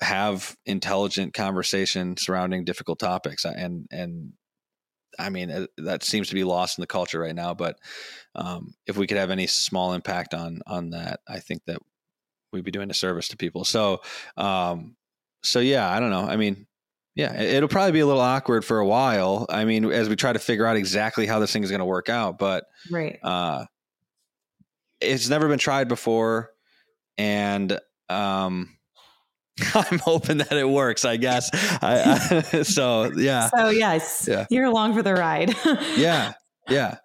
have 0.00 0.56
intelligent 0.66 1.34
conversation 1.34 2.16
surrounding 2.16 2.64
difficult 2.64 2.98
topics. 2.98 3.44
And 3.44 3.86
and 3.90 4.32
I 5.18 5.28
mean 5.30 5.50
uh, 5.50 5.66
that 5.78 6.02
seems 6.02 6.28
to 6.28 6.34
be 6.34 6.44
lost 6.44 6.78
in 6.78 6.82
the 6.82 6.86
culture 6.86 7.20
right 7.20 7.34
now. 7.34 7.54
But 7.54 7.78
um, 8.34 8.74
if 8.86 8.96
we 8.96 9.06
could 9.06 9.16
have 9.18 9.30
any 9.30 9.46
small 9.46 9.92
impact 9.94 10.34
on 10.34 10.60
on 10.66 10.90
that, 10.90 11.20
I 11.28 11.40
think 11.40 11.62
that 11.66 11.78
we'd 12.52 12.64
be 12.64 12.70
doing 12.70 12.90
a 12.90 12.94
service 12.94 13.28
to 13.28 13.36
people. 13.36 13.64
So 13.64 14.00
um, 14.36 14.96
so 15.42 15.60
yeah, 15.60 15.88
I 15.90 16.00
don't 16.00 16.10
know. 16.10 16.26
I 16.26 16.36
mean. 16.36 16.66
Yeah, 17.18 17.32
it- 17.32 17.54
it'll 17.54 17.70
probably 17.70 17.92
be 17.92 18.00
a 18.00 18.06
little 18.06 18.20
awkward 18.20 18.62
for 18.62 18.78
a 18.78 18.86
while. 18.86 19.46
I 19.48 19.64
mean, 19.64 19.90
as 19.90 20.06
we 20.06 20.16
try 20.16 20.34
to 20.34 20.38
figure 20.38 20.66
out 20.66 20.76
exactly 20.76 21.26
how 21.26 21.38
this 21.38 21.50
thing 21.50 21.62
is 21.62 21.70
going 21.70 21.78
to 21.78 21.86
work 21.86 22.10
out, 22.10 22.36
but 22.38 22.66
Right. 22.90 23.18
uh, 23.22 23.64
it's 25.00 25.28
never 25.30 25.48
been 25.48 25.58
tried 25.58 25.88
before, 25.88 26.50
and 27.16 27.80
um, 28.10 28.75
I'm 29.74 29.98
hoping 29.98 30.38
that 30.38 30.52
it 30.52 30.68
works. 30.68 31.04
I 31.04 31.16
guess. 31.16 31.50
I, 31.82 32.42
I, 32.52 32.62
so 32.62 33.10
yeah, 33.16 33.48
So 33.56 33.70
yes, 33.70 34.26
Yeah. 34.28 34.46
you're 34.50 34.64
along 34.66 34.94
for 34.94 35.02
the 35.02 35.14
ride. 35.14 35.54
yeah, 35.96 36.32
yeah. 36.68 36.98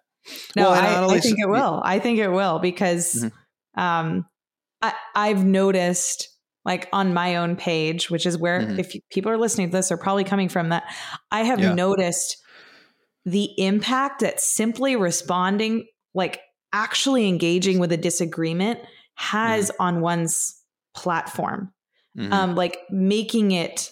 No, 0.54 0.70
Well, 0.70 1.10
I, 1.10 1.16
I 1.16 1.20
think 1.20 1.38
it 1.40 1.48
will. 1.48 1.80
I 1.84 1.98
think 1.98 2.18
it 2.18 2.28
will 2.28 2.58
because 2.58 3.14
Mhm. 3.76 3.80
um, 3.82 4.26
I, 4.80 4.92
I've 5.14 5.44
noticed, 5.44 6.28
like 6.64 6.88
on 6.92 7.12
my 7.14 7.36
own 7.36 7.56
page, 7.56 8.08
which 8.10 8.24
is 8.26 8.38
where 8.38 8.60
Mhm. 8.60 8.78
if 8.78 8.94
people 9.10 9.32
are 9.32 9.38
listening 9.38 9.70
to 9.70 9.76
this, 9.76 9.90
are 9.90 9.96
probably 9.96 10.24
coming 10.24 10.48
from 10.48 10.68
that. 10.68 10.84
I 11.30 11.42
have 11.42 11.58
Yeah. 11.60 11.74
noticed 11.74 12.36
the 13.24 13.50
impact 13.58 14.20
that 14.20 14.40
simply 14.40 14.94
responding, 14.96 15.86
like 16.14 16.40
actually 16.72 17.26
engaging 17.28 17.78
with 17.78 17.90
a 17.92 17.96
disagreement, 17.96 18.78
has 19.16 19.70
Mm-hmm. 19.70 19.82
on 19.82 20.00
one's 20.02 20.54
platform. 20.94 21.72
Mhm. 22.16 22.32
Um, 22.32 22.54
like 22.54 22.78
making 22.90 23.52
it 23.52 23.90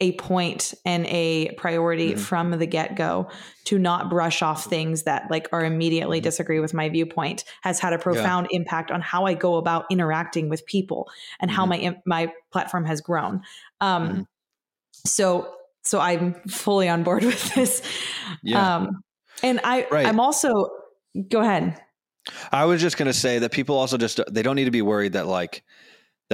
a 0.00 0.12
point 0.12 0.74
and 0.84 1.06
a 1.06 1.52
priority 1.52 2.14
Mhm. 2.14 2.18
from 2.18 2.50
the 2.50 2.66
get-go 2.66 3.30
to 3.64 3.78
not 3.78 4.10
brush 4.10 4.42
off 4.42 4.64
things 4.64 5.04
that 5.04 5.30
like 5.30 5.48
are 5.52 5.64
immediately 5.64 6.18
Mhm. 6.20 6.24
disagree 6.24 6.58
with 6.58 6.74
my 6.74 6.88
viewpoint 6.88 7.44
has 7.62 7.78
had 7.78 7.92
a 7.92 7.98
profound 7.98 8.48
impact 8.50 8.90
on 8.90 9.00
how 9.00 9.24
I 9.26 9.34
go 9.34 9.54
about 9.54 9.84
interacting 9.90 10.48
with 10.48 10.66
people 10.66 11.08
and 11.40 11.50
how 11.50 11.64
Mhm. 11.64 11.68
my 11.68 11.96
my 12.06 12.32
platform 12.50 12.84
has 12.86 13.00
grown. 13.00 13.42
Um 13.80 14.08
Mhm. 14.08 14.26
so 15.06 15.54
so 15.84 16.00
I'm 16.00 16.34
fully 16.48 16.88
on 16.88 17.04
board 17.04 17.22
with 17.24 17.54
this. 17.54 17.80
yeah. 18.42 18.76
Um 18.76 19.02
and 19.44 19.60
I 19.62 19.86
Right. 19.92 20.06
I'm 20.06 20.18
also 20.18 20.70
go 21.28 21.40
ahead. 21.40 21.80
I 22.50 22.64
was 22.64 22.80
just 22.80 22.96
going 22.96 23.06
to 23.06 23.12
say 23.12 23.38
that 23.38 23.52
people 23.52 23.76
also 23.76 23.96
just 23.98 24.18
they 24.30 24.42
don't 24.42 24.56
need 24.56 24.64
to 24.64 24.70
be 24.72 24.82
worried 24.82 25.12
that 25.12 25.26
like 25.26 25.62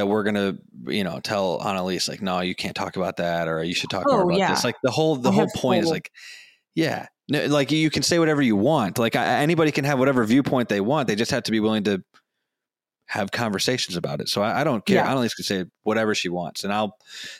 that 0.01 0.07
we're 0.07 0.23
going 0.23 0.35
to 0.35 0.59
you 0.91 1.05
know 1.05 1.21
tell 1.21 1.61
Anneliese 1.61 2.09
like 2.09 2.23
no 2.23 2.41
you 2.41 2.55
can't 2.55 2.75
talk 2.75 2.97
about 2.97 3.19
that 3.19 3.47
or 3.49 3.63
you 3.63 3.75
should 3.75 3.91
talk 3.91 4.07
more 4.07 4.23
Oh, 4.23 4.29
about 4.29 4.39
yeah. 4.39 4.51
this 4.51 4.65
like 4.65 4.77
the 4.83 4.91
whole 4.91 5.15
the 5.17 5.31
I 5.31 5.35
whole 5.35 5.49
point 5.55 5.85
is 5.85 5.91
like 5.91 6.11
yeah. 6.75 7.07
No, 7.29 7.47
like 7.47 7.71
you 7.71 7.91
can 7.91 8.03
say 8.03 8.19
whatever 8.19 8.43
you 8.43 8.57
want. 8.57 8.99
Like 8.99 9.15
I, 9.15 9.25
anybody 9.43 9.71
can 9.71 9.85
have 9.85 9.99
whatever 9.99 10.25
viewpoint 10.25 10.69
they 10.69 10.81
want. 10.81 11.07
They 11.07 11.15
just 11.15 11.31
have 11.31 11.45
to 11.45 11.53
be 11.53 11.61
willing 11.61 11.85
to 11.85 12.03
have 13.07 13.31
conversations 13.33 13.97
about 13.97 14.21
it. 14.21 14.29
So 14.29 14.41
I, 14.43 14.61
I 14.61 14.65
don't 14.65 14.85
care. 14.87 14.97
Yeah. 14.97 15.13
Anneliese 15.13 15.37
can 15.37 15.45
say 15.45 15.65
whatever 15.83 16.15
she 16.15 16.29
wants 16.29 16.65
and 16.65 16.73
I'll 16.73 16.97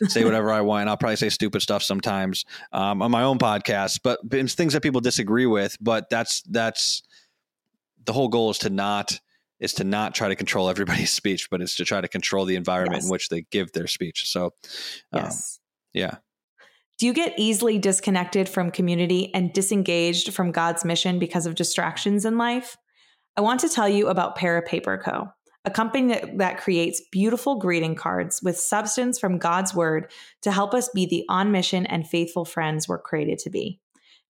say 0.07 0.23
whatever 0.23 0.51
I 0.51 0.61
want 0.61 0.81
and 0.81 0.89
I'll 0.89 0.97
probably 0.97 1.15
say 1.17 1.29
stupid 1.29 1.61
stuff 1.61 1.81
sometimes 1.83 2.45
um, 2.71 3.01
on 3.01 3.09
my 3.11 3.23
own 3.23 3.37
podcast 3.37 3.99
but, 4.03 4.19
but 4.23 4.39
it's 4.39 4.53
things 4.53 4.73
that 4.73 4.81
people 4.83 5.01
disagree 5.01 5.45
with 5.45 5.77
but 5.81 6.09
that's 6.09 6.41
that's 6.43 7.03
the 8.05 8.13
whole 8.13 8.27
goal 8.29 8.49
is 8.51 8.57
to 8.59 8.69
not 8.69 9.19
is 9.61 9.73
to 9.75 9.83
not 9.85 10.13
try 10.13 10.27
to 10.27 10.35
control 10.35 10.67
everybody's 10.69 11.11
speech, 11.21 11.49
but 11.49 11.61
it's 11.61 11.75
to 11.75 11.85
try 11.85 12.01
to 12.01 12.07
control 12.09 12.43
the 12.43 12.55
environment 12.57 12.97
Yes. 12.97 13.05
in 13.05 13.11
which 13.11 13.29
they 13.29 13.43
give 13.51 13.71
their 13.71 13.87
speech. 13.87 14.29
So, 14.29 14.47
um, 15.13 15.23
Yes. 15.23 15.59
yeah, 15.93 16.15
Do 16.99 17.05
you 17.07 17.13
get 17.13 17.33
easily 17.37 17.79
disconnected 17.79 18.49
from 18.49 18.69
community 18.71 19.33
and 19.33 19.53
disengaged 19.53 20.33
from 20.33 20.51
God's 20.51 20.83
mission 20.83 21.17
because 21.19 21.45
of 21.45 21.55
distractions 21.55 22.25
in 22.25 22.37
life? 22.37 22.75
I 23.37 23.41
want 23.41 23.59
to 23.61 23.69
tell 23.69 23.87
you 23.87 24.07
about 24.07 24.37
Parapaper 24.37 25.01
Co., 25.01 25.29
a 25.63 25.71
company 25.71 26.13
that, 26.13 26.37
that 26.39 26.57
creates 26.59 27.01
beautiful 27.11 27.55
greeting 27.55 27.95
cards 27.95 28.41
with 28.43 28.57
substance 28.57 29.19
from 29.19 29.37
God's 29.37 29.73
word 29.73 30.11
to 30.41 30.51
help 30.51 30.73
us 30.73 30.89
be 30.89 31.05
the 31.05 31.23
on 31.29 31.51
mission 31.51 31.85
and 31.85 32.07
faithful 32.07 32.45
friends 32.45 32.87
we're 32.87 32.99
created 32.99 33.37
to 33.39 33.49
be. 33.49 33.79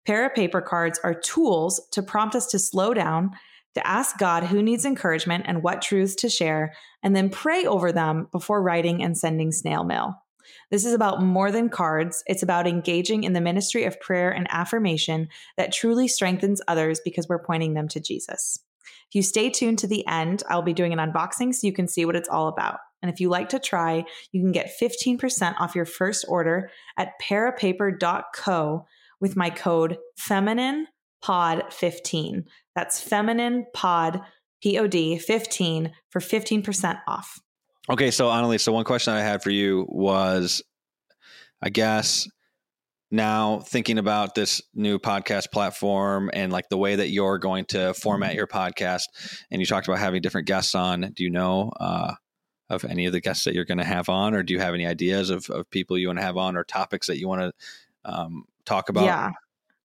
Parapaper 0.07 0.63
cards 0.65 0.99
are 1.03 1.13
tools 1.13 1.81
to 1.91 2.01
prompt 2.01 2.35
us 2.35 2.47
to 2.47 2.59
slow 2.59 2.93
down, 2.93 3.31
to 3.75 3.87
ask 3.87 4.17
God 4.17 4.43
who 4.43 4.61
needs 4.61 4.85
encouragement 4.85 5.45
and 5.47 5.63
what 5.63 5.81
truths 5.81 6.15
to 6.15 6.29
share, 6.29 6.73
and 7.03 7.15
then 7.15 7.29
pray 7.29 7.65
over 7.65 7.91
them 7.91 8.27
before 8.31 8.61
writing 8.61 9.03
and 9.03 9.17
sending 9.17 9.51
snail 9.51 9.83
mail. 9.83 10.15
This 10.71 10.85
is 10.85 10.93
about 10.93 11.21
more 11.21 11.51
than 11.51 11.69
cards. 11.69 12.23
It's 12.27 12.43
about 12.43 12.67
engaging 12.67 13.23
in 13.23 13.33
the 13.33 13.41
ministry 13.41 13.85
of 13.85 13.99
prayer 13.99 14.31
and 14.31 14.47
affirmation 14.49 15.29
that 15.57 15.73
truly 15.73 16.07
strengthens 16.07 16.61
others 16.67 16.99
because 17.03 17.27
we're 17.27 17.43
pointing 17.43 17.73
them 17.73 17.87
to 17.89 17.99
Jesus. 17.99 18.59
If 19.09 19.15
you 19.15 19.23
stay 19.23 19.49
tuned 19.49 19.79
to 19.79 19.87
the 19.87 20.05
end, 20.07 20.43
I'll 20.49 20.61
be 20.61 20.73
doing 20.73 20.93
an 20.93 20.99
unboxing 20.99 21.53
so 21.53 21.65
you 21.65 21.73
can 21.73 21.87
see 21.87 22.05
what 22.05 22.15
it's 22.15 22.29
all 22.29 22.47
about. 22.47 22.79
And 23.01 23.11
if 23.11 23.19
you 23.19 23.29
like 23.29 23.49
to 23.49 23.59
try, 23.59 24.03
you 24.31 24.41
can 24.41 24.51
get 24.51 24.71
15% 24.79 25.55
off 25.59 25.75
your 25.75 25.85
first 25.85 26.25
order 26.27 26.69
at 26.97 27.13
parapaper.co 27.21 28.85
with 29.19 29.35
my 29.35 29.49
code 29.49 29.97
feminine 30.17 30.87
pod 31.21 31.73
15. 31.73 32.45
That's 32.79 33.01
feminine 33.01 33.65
pod 33.73 34.21
POD 34.63 35.19
15 35.19 35.91
for 36.07 36.21
15% 36.21 37.01
off. 37.09 37.37
Okay, 37.89 38.09
so 38.09 38.29
Anneliese, 38.29 38.61
so 38.61 38.71
one 38.71 38.85
question 38.85 39.13
I 39.13 39.19
had 39.19 39.43
for 39.43 39.49
you 39.49 39.85
was, 39.89 40.63
I 41.61 41.71
guess 41.71 42.25
now 43.11 43.59
thinking 43.59 43.97
about 43.97 44.33
this 44.33 44.61
new 44.73 44.97
podcast 44.97 45.51
platform 45.51 46.29
and 46.31 46.53
like 46.53 46.69
the 46.69 46.77
way 46.77 46.95
that 46.95 47.09
you're 47.09 47.37
going 47.37 47.65
to 47.65 47.93
format 47.95 48.33
your 48.33 48.47
podcast, 48.47 49.03
and 49.51 49.59
you 49.59 49.65
talked 49.65 49.89
about 49.89 49.99
having 49.99 50.21
different 50.21 50.47
guests 50.47 50.73
on. 50.73 51.01
Do 51.13 51.25
you 51.25 51.31
know 51.31 51.73
uh, 51.81 52.13
of 52.69 52.85
any 52.85 53.07
of 53.07 53.11
the 53.11 53.19
guests 53.19 53.43
that 53.43 53.55
you're 53.55 53.65
going 53.65 53.79
to 53.79 53.83
have 53.83 54.07
on, 54.07 54.33
or 54.33 54.41
do 54.41 54.53
you 54.53 54.61
have 54.61 54.73
any 54.73 54.85
ideas 54.85 55.31
of, 55.31 55.49
of 55.49 55.69
people 55.69 55.97
you 55.97 56.07
want 56.07 56.19
to 56.19 56.23
have 56.23 56.37
on, 56.37 56.55
or 56.55 56.63
topics 56.63 57.07
that 57.07 57.19
you 57.19 57.27
want 57.27 57.41
to 57.41 58.09
um, 58.09 58.45
talk 58.63 58.87
about? 58.87 59.03
Yeah. 59.03 59.31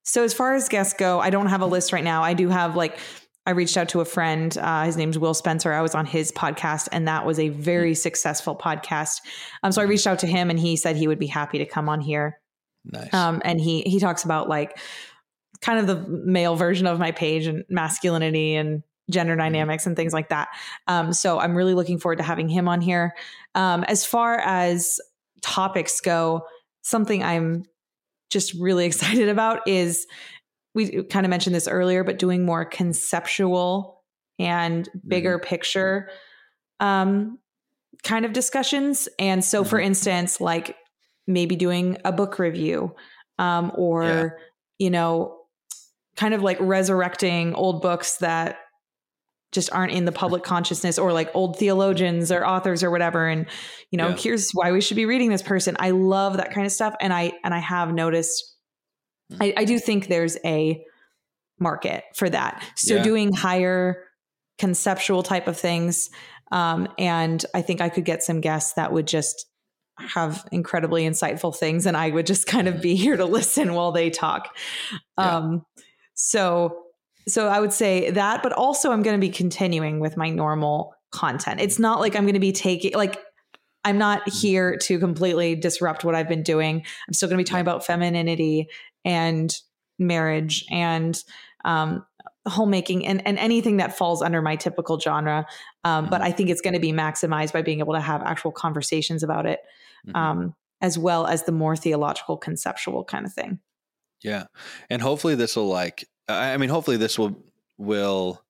So 0.04 0.22
as 0.22 0.32
far 0.32 0.54
as 0.54 0.68
guests 0.68 0.94
go, 0.94 1.18
I 1.18 1.30
don't 1.30 1.46
have 1.46 1.60
a 1.60 1.66
list 1.66 1.92
right 1.92 2.04
now. 2.04 2.22
I 2.22 2.34
do 2.34 2.48
have 2.48 2.76
like 2.76 2.98
I 3.46 3.50
reached 3.50 3.76
out 3.76 3.90
to 3.90 4.00
a 4.00 4.04
friend. 4.04 4.56
Uh, 4.56 4.84
his 4.84 4.96
name's 4.96 5.18
Will 5.18 5.34
Spencer. 5.34 5.72
I 5.72 5.82
was 5.82 5.94
on 5.94 6.06
his 6.06 6.32
podcast, 6.32 6.88
and 6.92 7.06
that 7.08 7.26
was 7.26 7.38
a 7.38 7.50
very 7.50 7.94
successful 7.94 8.56
podcast. 8.56 9.20
Um, 9.62 9.72
so 9.72 9.82
I 9.82 9.84
reached 9.84 10.06
out 10.06 10.20
to 10.20 10.26
him, 10.26 10.48
and 10.48 10.58
he 10.58 10.76
said 10.76 10.96
he 10.96 11.08
would 11.08 11.18
be 11.18 11.26
happy 11.26 11.58
to 11.58 11.66
come 11.66 11.88
on 11.88 12.00
here. 12.00 12.40
Nice. 12.84 13.12
Um, 13.12 13.42
and 13.44 13.60
he 13.60 13.82
he 13.82 13.98
talks 13.98 14.24
about 14.24 14.48
like 14.48 14.78
kind 15.60 15.78
of 15.78 15.86
the 15.86 16.08
male 16.08 16.56
version 16.56 16.86
of 16.86 16.98
my 16.98 17.10
page 17.10 17.46
and 17.46 17.64
masculinity 17.68 18.54
and 18.54 18.82
gender 19.10 19.36
dynamics 19.36 19.86
and 19.86 19.96
things 19.96 20.12
like 20.12 20.30
that. 20.30 20.48
Um, 20.86 21.12
so 21.12 21.38
I'm 21.38 21.54
really 21.54 21.74
looking 21.74 21.98
forward 21.98 22.16
to 22.16 22.24
having 22.24 22.48
him 22.48 22.68
on 22.68 22.80
here. 22.80 23.14
Um, 23.54 23.84
as 23.84 24.04
far 24.04 24.38
as 24.38 25.00
topics 25.42 26.00
go, 26.00 26.46
something 26.82 27.22
I'm 27.22 27.64
just 28.34 28.52
really 28.54 28.84
excited 28.90 29.30
about 29.30 29.66
is 29.66 30.06
we 30.74 31.04
kind 31.04 31.24
of 31.24 31.30
mentioned 31.30 31.54
this 31.54 31.68
earlier, 31.68 32.04
but 32.04 32.18
doing 32.18 32.44
more 32.44 32.64
conceptual 32.66 34.02
and 34.38 34.88
bigger 35.06 35.38
picture 35.38 36.10
um, 36.80 37.38
kind 38.02 38.24
of 38.24 38.32
discussions. 38.32 39.08
And 39.18 39.42
so, 39.44 39.62
for 39.64 39.78
instance, 39.78 40.40
like 40.40 40.76
maybe 41.26 41.56
doing 41.56 41.96
a 42.04 42.10
book 42.12 42.38
review 42.38 42.94
um, 43.38 43.72
or, 43.76 44.04
Yeah. 44.04 44.28
you 44.78 44.90
know, 44.90 45.38
kind 46.16 46.34
of 46.34 46.42
like 46.42 46.58
resurrecting 46.60 47.54
old 47.54 47.80
books 47.80 48.18
that 48.18 48.58
just 49.54 49.72
aren't 49.72 49.92
in 49.92 50.04
the 50.04 50.12
public 50.12 50.42
consciousness 50.52 50.98
or 50.98 51.12
like 51.12 51.30
old 51.34 51.58
theologians 51.58 52.30
or 52.30 52.46
authors 52.46 52.82
or 52.82 52.90
whatever 52.90 53.26
and 53.28 53.46
you 53.90 53.96
know 53.96 54.08
Yeah. 54.08 54.16
here's 54.16 54.50
why 54.52 54.72
we 54.72 54.80
should 54.82 54.96
be 54.96 55.06
reading 55.06 55.30
this 55.30 55.42
person 55.42 55.76
i 55.78 55.90
love 55.90 56.36
that 56.36 56.52
kind 56.52 56.66
of 56.66 56.72
stuff 56.72 56.94
and 57.00 57.12
i 57.12 57.32
and 57.44 57.54
i 57.54 57.58
have 57.60 57.94
noticed 57.94 58.50
Hmm. 59.30 59.36
i, 59.42 59.54
I 59.58 59.64
do 59.64 59.78
think 59.78 60.08
there's 60.08 60.36
a 60.44 60.84
market 61.58 62.04
for 62.14 62.28
that 62.28 62.62
so 62.76 62.96
Yeah. 62.96 63.02
doing 63.02 63.32
higher 63.32 64.04
conceptual 64.58 65.22
type 65.22 65.48
of 65.48 65.56
things 65.58 66.10
um, 66.52 66.88
and 66.98 67.44
i 67.54 67.62
think 67.62 67.80
i 67.80 67.88
could 67.88 68.04
get 68.04 68.22
some 68.22 68.40
guests 68.42 68.74
that 68.74 68.92
would 68.92 69.06
just 69.06 69.46
have 69.98 70.44
incredibly 70.52 71.04
insightful 71.04 71.56
things 71.56 71.86
and 71.86 71.96
i 71.96 72.10
would 72.10 72.26
just 72.26 72.46
kind 72.46 72.68
of 72.68 72.82
be 72.82 72.96
here 72.96 73.16
to 73.16 73.24
listen 73.38 73.72
while 73.74 73.92
they 73.92 74.10
talk 74.10 74.54
Yeah. 75.18 75.36
um, 75.38 75.64
so 76.14 76.83
so 77.26 77.48
I 77.48 77.60
would 77.60 77.72
say 77.72 78.10
that, 78.10 78.42
but 78.42 78.52
also 78.52 78.92
I'm 78.92 79.02
going 79.02 79.18
to 79.18 79.26
be 79.26 79.32
continuing 79.32 80.00
with 80.00 80.16
my 80.16 80.30
normal 80.30 80.94
content. 81.10 81.60
It's 81.60 81.78
not 81.78 82.00
like 82.00 82.16
I'm 82.16 82.24
going 82.24 82.34
to 82.34 82.40
be 82.40 82.52
taking 82.52 82.92
like 82.94 83.18
I'm 83.84 83.98
not 83.98 84.28
here 84.28 84.76
to 84.78 84.98
completely 84.98 85.54
disrupt 85.54 86.04
what 86.04 86.14
I've 86.14 86.28
been 86.28 86.42
doing. 86.42 86.82
I'm 87.06 87.14
still 87.14 87.28
going 87.28 87.38
to 87.38 87.44
be 87.44 87.48
talking 87.48 87.60
about 87.60 87.84
femininity 87.84 88.68
and 89.04 89.54
marriage 89.98 90.64
and 90.70 91.22
um, 91.64 92.04
homemaking 92.46 93.06
and, 93.06 93.26
and 93.26 93.38
anything 93.38 93.78
that 93.78 93.96
falls 93.96 94.22
under 94.22 94.40
my 94.40 94.56
typical 94.56 94.98
genre. 94.98 95.46
Um, 95.84 96.04
mm-hmm. 96.04 96.10
But 96.10 96.22
I 96.22 96.32
think 96.32 96.50
it's 96.50 96.60
going 96.60 96.74
to 96.74 96.80
be 96.80 96.92
maximized 96.92 97.52
by 97.52 97.62
being 97.62 97.80
able 97.80 97.94
to 97.94 98.00
have 98.00 98.22
actual 98.22 98.52
conversations 98.52 99.22
about 99.22 99.46
it, 99.46 99.60
mm-hmm. 100.06 100.16
um, 100.16 100.54
as 100.80 100.98
well 100.98 101.26
as 101.26 101.44
the 101.44 101.52
more 101.52 101.76
theological, 101.76 102.36
conceptual 102.36 103.04
kind 103.04 103.26
of 103.26 103.32
thing. 103.32 103.60
Yeah, 104.22 104.44
and 104.88 105.02
hopefully 105.02 105.34
this 105.34 105.56
will 105.56 105.68
like. 105.68 106.06
I 106.28 106.56
mean, 106.56 106.70
hopefully 106.70 106.96
this 106.96 107.18
will 107.18 107.36
will 107.78 108.42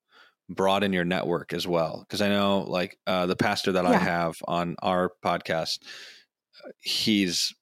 broaden 0.49 0.93
your 0.93 1.05
network 1.05 1.53
as 1.53 1.67
well. 1.67 2.01
Because 2.01 2.21
I 2.21 2.29
know, 2.29 2.61
like 2.61 2.99
uh, 3.07 3.27
the 3.27 3.37
pastor 3.37 3.73
that 3.73 3.85
yeah. 3.85 3.91
I 3.91 3.97
have 3.97 4.37
on 4.47 4.77
our 4.83 5.13
podcast, 5.25 5.81
he's 6.81 7.55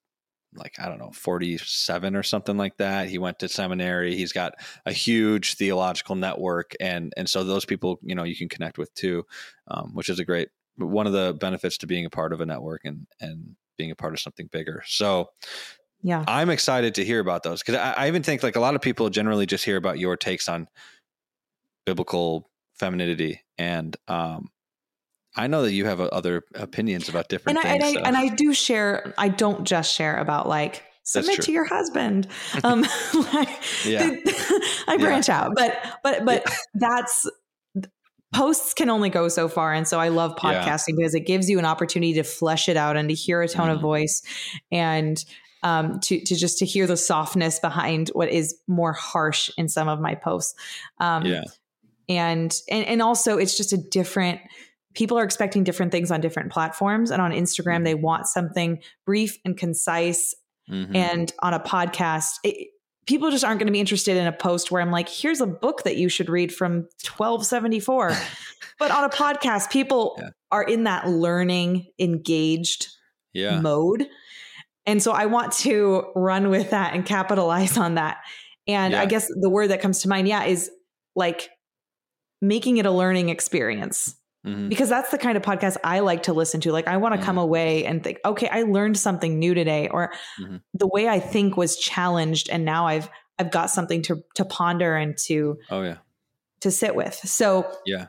like 0.55 0.75
I 0.79 0.89
don't 0.89 0.99
know, 0.99 1.11
47 1.13 2.15
or 2.15 2.23
something 2.23 2.57
like 2.57 2.77
that. 2.77 3.09
He 3.09 3.19
went 3.19 3.39
to 3.39 3.49
seminary. 3.49 4.17
He's 4.17 4.33
got 4.33 4.55
a 4.85 4.93
huge 4.93 5.55
theological 5.55 6.15
network 6.15 6.75
and 6.81 7.13
and 7.17 7.29
so 7.29 7.45
those 7.45 7.65
people, 7.65 7.99
you 8.03 8.15
know, 8.15 8.25
you 8.25 8.37
can 8.37 8.49
connect 8.49 8.79
with 8.79 8.93
too, 8.95 9.25
um, 9.69 9.93
which 9.95 10.09
is 10.09 10.19
a 10.19 10.25
great 10.25 10.49
one 10.77 11.07
of 11.07 11.13
the 11.13 11.37
benefits 11.41 11.79
to 11.79 11.87
being 11.87 12.07
a 12.07 12.11
part 12.11 12.33
of 12.33 12.41
a 12.41 12.47
network 12.47 12.83
and 12.85 13.07
and 13.21 13.57
being 13.79 13.91
a 13.91 13.97
part 13.97 14.13
of 14.13 14.21
something 14.21 14.49
bigger. 14.53 14.83
So 14.87 15.31
yeah, 16.03 16.25
I'm 16.27 16.51
excited 16.51 16.95
to 16.97 17.05
hear 17.05 17.21
about 17.21 17.43
those 17.43 17.63
because 17.63 17.77
I, 17.77 17.93
I 17.93 18.09
even 18.09 18.23
think 18.23 18.43
like 18.43 18.57
a 18.57 18.61
lot 18.61 18.75
of 18.75 18.81
people 18.81 19.11
generally 19.11 19.47
just 19.47 19.65
hear 19.65 19.77
about 19.77 19.99
your 19.99 20.17
takes 20.17 20.49
on 20.49 20.69
biblical 21.85 22.49
femininity 22.75 23.41
and 23.59 23.97
um, 24.09 24.51
I 25.35 25.47
know 25.47 25.63
that 25.63 25.73
you 25.73 25.87
have 25.87 26.01
uh, 26.01 26.05
other 26.05 26.45
opinions 26.55 27.09
about 27.09 27.29
different 27.29 27.59
and 27.59 27.81
things. 27.81 27.85
I, 27.85 27.89
and, 27.89 27.99
I, 27.99 28.09
and 28.09 28.17
I 28.17 28.35
do 28.35 28.53
share. 28.53 29.15
I 29.17 29.29
don't 29.29 29.65
just 29.65 29.93
share 29.93 30.17
about 30.17 30.49
like 30.49 30.85
submit 31.05 31.43
to 31.43 31.53
your 31.53 31.65
husband. 31.65 32.29
Um, 32.65 32.83
like, 33.33 33.49
yeah. 33.85 34.11
I 34.87 34.97
branch 34.99 35.29
yeah. 35.29 35.43
out, 35.43 35.53
but 35.57 35.99
but 36.03 36.25
but 36.25 36.43
yeah. 36.47 36.57
that's 36.75 37.31
posts 38.35 38.75
can 38.75 38.91
only 38.91 39.11
go 39.11 39.29
so 39.29 39.49
far, 39.49 39.73
and 39.73 39.89
so 39.89 39.99
I 39.99 40.09
love 40.09 40.37
podcasting 40.37 40.97
because 40.97 41.15
it 41.15 41.27
gives 41.27 41.49
you 41.49 41.59
an 41.59 41.65
opportunity 41.65 42.15
to 42.15 42.25
flesh 42.25 42.69
it 42.69 42.77
out 42.77 42.97
and 42.97 43.09
to 43.09 43.15
hear 43.15 43.43
a 43.43 43.49
tone 43.49 43.69
mm. 43.69 43.75
of 43.75 43.81
voice 43.81 44.23
and. 44.71 45.25
Um, 45.65 46.01
to 46.01 46.21
to 46.21 46.35
just 46.35 46.59
to 46.59 46.67
hear 46.67 46.89
the 46.89 46.97
softness 46.97 47.61
behind 47.61 48.09
what 48.15 48.29
is 48.31 48.57
more 48.67 48.93
harsh 48.93 49.49
in 49.57 49.69
some 49.69 49.89
of 49.89 50.01
my 50.01 50.17
posts, 50.17 50.55
um, 50.99 51.25
yeah, 51.25 51.45
and 52.09 52.53
and 52.69 52.85
and 52.85 53.01
also 53.01 53.39
it's 53.39 53.57
just 53.57 53.73
a 53.73 53.77
different 53.77 54.41
people 54.95 55.19
are 55.19 55.25
expecting 55.25 55.65
different 55.65 55.93
things 55.93 56.11
on 56.11 56.21
different 56.21 56.53
platforms. 56.53 57.11
And 57.11 57.23
on 57.23 57.33
Instagram, 57.33 57.77
mm-hmm. 57.77 57.85
they 57.85 57.95
want 57.95 58.27
something 58.27 58.83
brief 59.05 59.39
and 59.45 59.57
concise. 59.57 60.35
Mm-hmm. 60.71 60.97
And 60.97 61.33
on 61.43 61.55
a 61.55 61.61
podcast, 61.61 62.35
it, 62.45 62.69
people 63.07 63.31
just 63.31 63.45
aren't 63.45 63.59
going 63.59 63.67
to 63.67 63.73
be 63.73 63.81
interested 63.81 64.17
in 64.17 64.27
a 64.27 64.33
post 64.33 64.71
where 64.71 64.83
I'm 64.83 64.91
like, 64.91 65.09
here's 65.09 65.41
a 65.41 65.47
book 65.47 65.85
that 65.85 65.97
you 65.97 66.09
should 66.09 66.29
read 66.29 66.55
from 66.55 66.89
1274. 67.05 68.13
but 68.79 68.91
on 68.91 69.05
a 69.05 69.09
podcast, 69.09 69.71
people 69.71 70.17
yeah. 70.19 70.31
are 70.51 70.63
in 70.63 70.85
that 70.85 71.09
learning, 71.09 71.87
engaged 71.99 72.89
yeah. 73.33 73.61
mode. 73.61 74.07
And 74.87 75.03
so 75.03 75.13
I 75.13 75.27
want 75.27 75.53
to 75.59 76.07
run 76.15 76.51
with 76.51 76.71
that 76.71 76.95
and 76.95 77.05
capitalize 77.07 77.79
on 77.79 77.95
that. 77.95 78.19
And 78.67 78.93
yeah. 78.93 79.01
I 79.01 79.07
guess 79.07 79.29
the 79.29 79.51
word 79.51 79.69
that 79.69 79.81
comes 79.81 80.03
to 80.03 80.09
mind, 80.09 80.29
yeah, 80.29 80.45
is 80.45 80.71
like 81.15 81.51
making 82.41 82.79
it 82.79 82.87
a 82.87 82.91
learning 82.91 83.29
experience. 83.29 84.17
Mm-hmm. 84.47 84.69
Because 84.69 84.89
that's 84.89 85.11
the 85.13 85.19
kind 85.19 85.37
of 85.37 85.45
podcast 85.45 85.77
I 85.85 86.01
like 86.01 86.25
to 86.25 86.33
listen 86.33 86.61
to. 86.63 86.73
Like, 86.73 86.89
I 86.89 86.97
want 86.97 87.13
to 87.13 87.19
mm-hmm. 87.19 87.27
come 87.27 87.39
away 87.39 87.87
and 87.87 88.03
think, 88.03 88.19
okay, 88.25 88.49
I 88.49 88.63
learned 88.63 88.99
something 88.99 89.39
new 89.39 89.55
today, 89.55 89.87
or 89.87 90.13
mm-hmm. 90.41 90.57
the 90.75 90.89
way 90.89 91.07
I 91.09 91.21
think 91.21 91.57
was 91.57 91.77
challenged, 91.77 92.51
and 92.51 92.65
now 92.65 92.89
I've 92.89 93.09
I've 93.39 93.53
got 93.53 93.71
something 93.71 94.03
to 94.03 94.25
to 94.35 94.45
ponder 94.45 94.97
and 94.97 95.17
to 95.27 95.59
oh 95.71 95.83
yeah 95.83 95.99
to 96.63 96.73
sit 96.73 96.97
with. 96.97 97.15
So 97.15 97.71
yeah, 97.87 98.07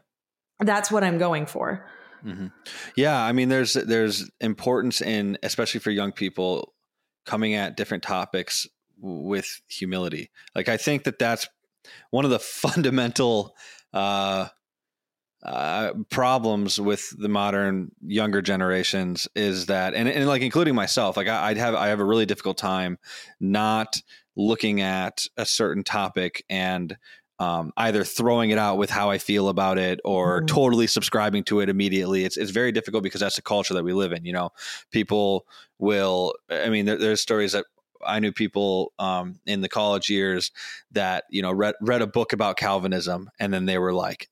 that's 0.59 0.89
what 0.89 1.03
I'm 1.03 1.19
going 1.19 1.45
for. 1.45 1.87
Mm-hmm. 2.25 2.47
Yeah, 2.95 3.21
I 3.21 3.31
mean, 3.31 3.49
there's 3.49 3.73
there's 3.73 4.29
importance 4.39 5.01
in 5.01 5.37
especially 5.43 5.79
for 5.79 5.91
young 5.91 6.11
people 6.11 6.73
coming 7.25 7.53
at 7.53 7.77
different 7.77 8.03
topics 8.03 8.67
with 8.99 9.61
humility. 9.67 10.29
Like, 10.55 10.69
I 10.69 10.77
think 10.77 11.03
that 11.03 11.19
that's 11.19 11.47
one 12.11 12.25
of 12.25 12.31
the 12.31 12.39
fundamental. 12.39 13.55
Uh, 13.93 14.47
uh, 15.45 15.91
problems 16.09 16.79
with 16.79 17.13
the 17.19 17.27
modern 17.27 17.91
younger 18.01 18.41
generations 18.41 19.27
is 19.35 19.65
that, 19.65 19.93
and, 19.93 20.07
and 20.07 20.25
like 20.25 20.41
including 20.41 20.73
myself, 20.73 21.17
like 21.17 21.27
I, 21.27 21.49
would 21.49 21.57
have 21.57 21.75
I 21.75 21.89
have 21.89 21.99
a 21.99 22.05
really 22.05 22.25
difficult 22.25 22.57
time 22.57 22.97
not 23.41 24.01
looking 24.37 24.79
at 24.79 25.25
a 25.35 25.45
certain 25.45 25.83
topic 25.83 26.45
and 26.49 26.97
um, 27.39 27.73
either 27.77 28.03
throwing 28.03 28.51
it 28.51 28.57
out 28.57 28.77
with 28.77 28.89
how 28.89 29.09
I 29.09 29.17
feel 29.17 29.49
about 29.49 29.77
it 29.77 29.99
or 30.05 30.41
mm. 30.41 30.47
totally 30.47 30.87
subscribing 30.87 31.43
to 31.45 31.59
it 31.59 31.69
immediately. 31.69 32.25
It's 32.25 32.37
it's 32.37 32.51
very 32.51 32.71
difficult 32.71 33.03
because 33.03 33.21
that's 33.21 33.35
the 33.35 33.41
culture 33.41 33.73
that 33.73 33.83
we 33.83 33.93
live 33.93 34.11
in. 34.11 34.25
You 34.25 34.33
know, 34.33 34.49
people 34.91 35.45
will. 35.79 36.35
I 36.49 36.69
mean, 36.69 36.85
there, 36.85 36.97
there's 36.97 37.21
stories 37.21 37.53
that 37.53 37.65
I 38.05 38.19
knew 38.19 38.31
people 38.31 38.93
um, 38.99 39.39
in 39.45 39.61
the 39.61 39.69
college 39.69 40.09
years 40.09 40.51
that 40.91 41.25
you 41.29 41.41
know 41.41 41.51
read 41.51 41.75
read 41.81 42.01
a 42.01 42.07
book 42.07 42.33
about 42.33 42.57
Calvinism 42.57 43.29
and 43.39 43.53
then 43.53 43.65
they 43.65 43.77
were 43.77 43.93
like, 43.93 44.29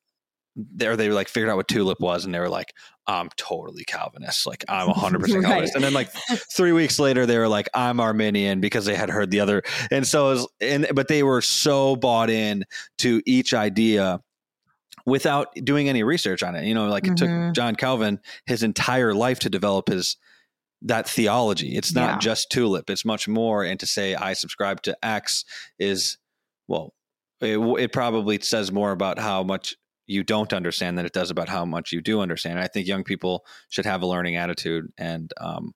there 0.56 0.98
they 0.98 1.10
like 1.10 1.30
figured 1.30 1.50
out 1.50 1.56
what 1.56 1.68
tulip 1.68 2.00
was 2.00 2.26
and 2.26 2.34
they 2.34 2.40
were 2.40 2.50
like 2.50 2.74
i'm 3.08 3.30
totally 3.38 3.84
calvinist 3.86 4.46
like 4.46 4.66
i'm 4.68 4.88
100% 4.90 5.20
calvinist 5.20 5.46
right. 5.46 5.76
and 5.76 5.84
then 5.84 5.94
like 5.94 6.12
three 6.56 6.72
weeks 6.72 7.00
later 7.00 7.26
they 7.26 7.38
were 7.38 7.48
like 7.48 7.70
i'm 7.74 8.00
arminian 8.00 8.60
because 8.60 8.86
they 8.86 8.96
had 8.96 9.10
heard 9.10 9.32
the 9.32 9.40
other 9.40 9.64
and 9.92 10.06
so 10.06 10.30
was, 10.30 10.48
and 10.60 10.88
but 10.94 11.08
they 11.08 11.24
were 11.24 11.42
so 11.42 11.96
bought 11.96 12.30
in 12.30 12.66
to 12.98 13.22
each 13.26 13.54
idea 13.54 14.20
without 15.06 15.54
doing 15.56 15.90
any 15.90 16.04
research 16.04 16.44
on 16.44 16.56
it 16.56 16.66
you 16.66 16.74
know 16.74 16.88
like 16.88 17.06
it 17.08 17.12
mm-hmm. 17.12 17.48
took 17.48 17.56
john 17.56 17.76
calvin 17.76 18.20
his 18.46 18.62
entire 18.62 19.14
life 19.14 19.40
to 19.40 19.50
develop 19.50 19.88
his 19.88 20.18
that 20.82 21.08
theology 21.08 21.78
it's 21.78 21.94
not 21.94 22.14
yeah. 22.14 22.18
just 22.18 22.52
tulip 22.52 22.90
it's 22.90 23.06
much 23.06 23.28
more 23.28 23.64
and 23.64 23.80
to 23.80 23.86
say 23.86 24.16
i 24.16 24.34
subscribe 24.34 24.82
to 24.82 24.98
x 25.04 25.46
is 25.80 26.18
well 26.68 26.94
it, 27.40 27.58
it 27.80 27.94
probably 27.94 28.40
says 28.40 28.72
more 28.72 28.92
about 28.92 29.18
how 29.18 29.44
much 29.44 29.76
you 30.08 30.24
don't 30.24 30.54
understand 30.54 30.98
than 30.98 31.06
it 31.06 31.14
does 31.14 31.32
about 31.32 31.50
how 31.50 31.66
much 31.66 31.92
you 31.92 32.02
do 32.02 32.22
understand. 32.22 32.60
I 32.60 32.68
think 32.68 32.88
young 32.88 33.04
people 33.04 33.46
should 33.70 33.86
have 33.86 34.02
a 34.02 34.08
learning 34.08 34.36
attitude, 34.36 34.92
and 34.98 35.32
um, 35.40 35.74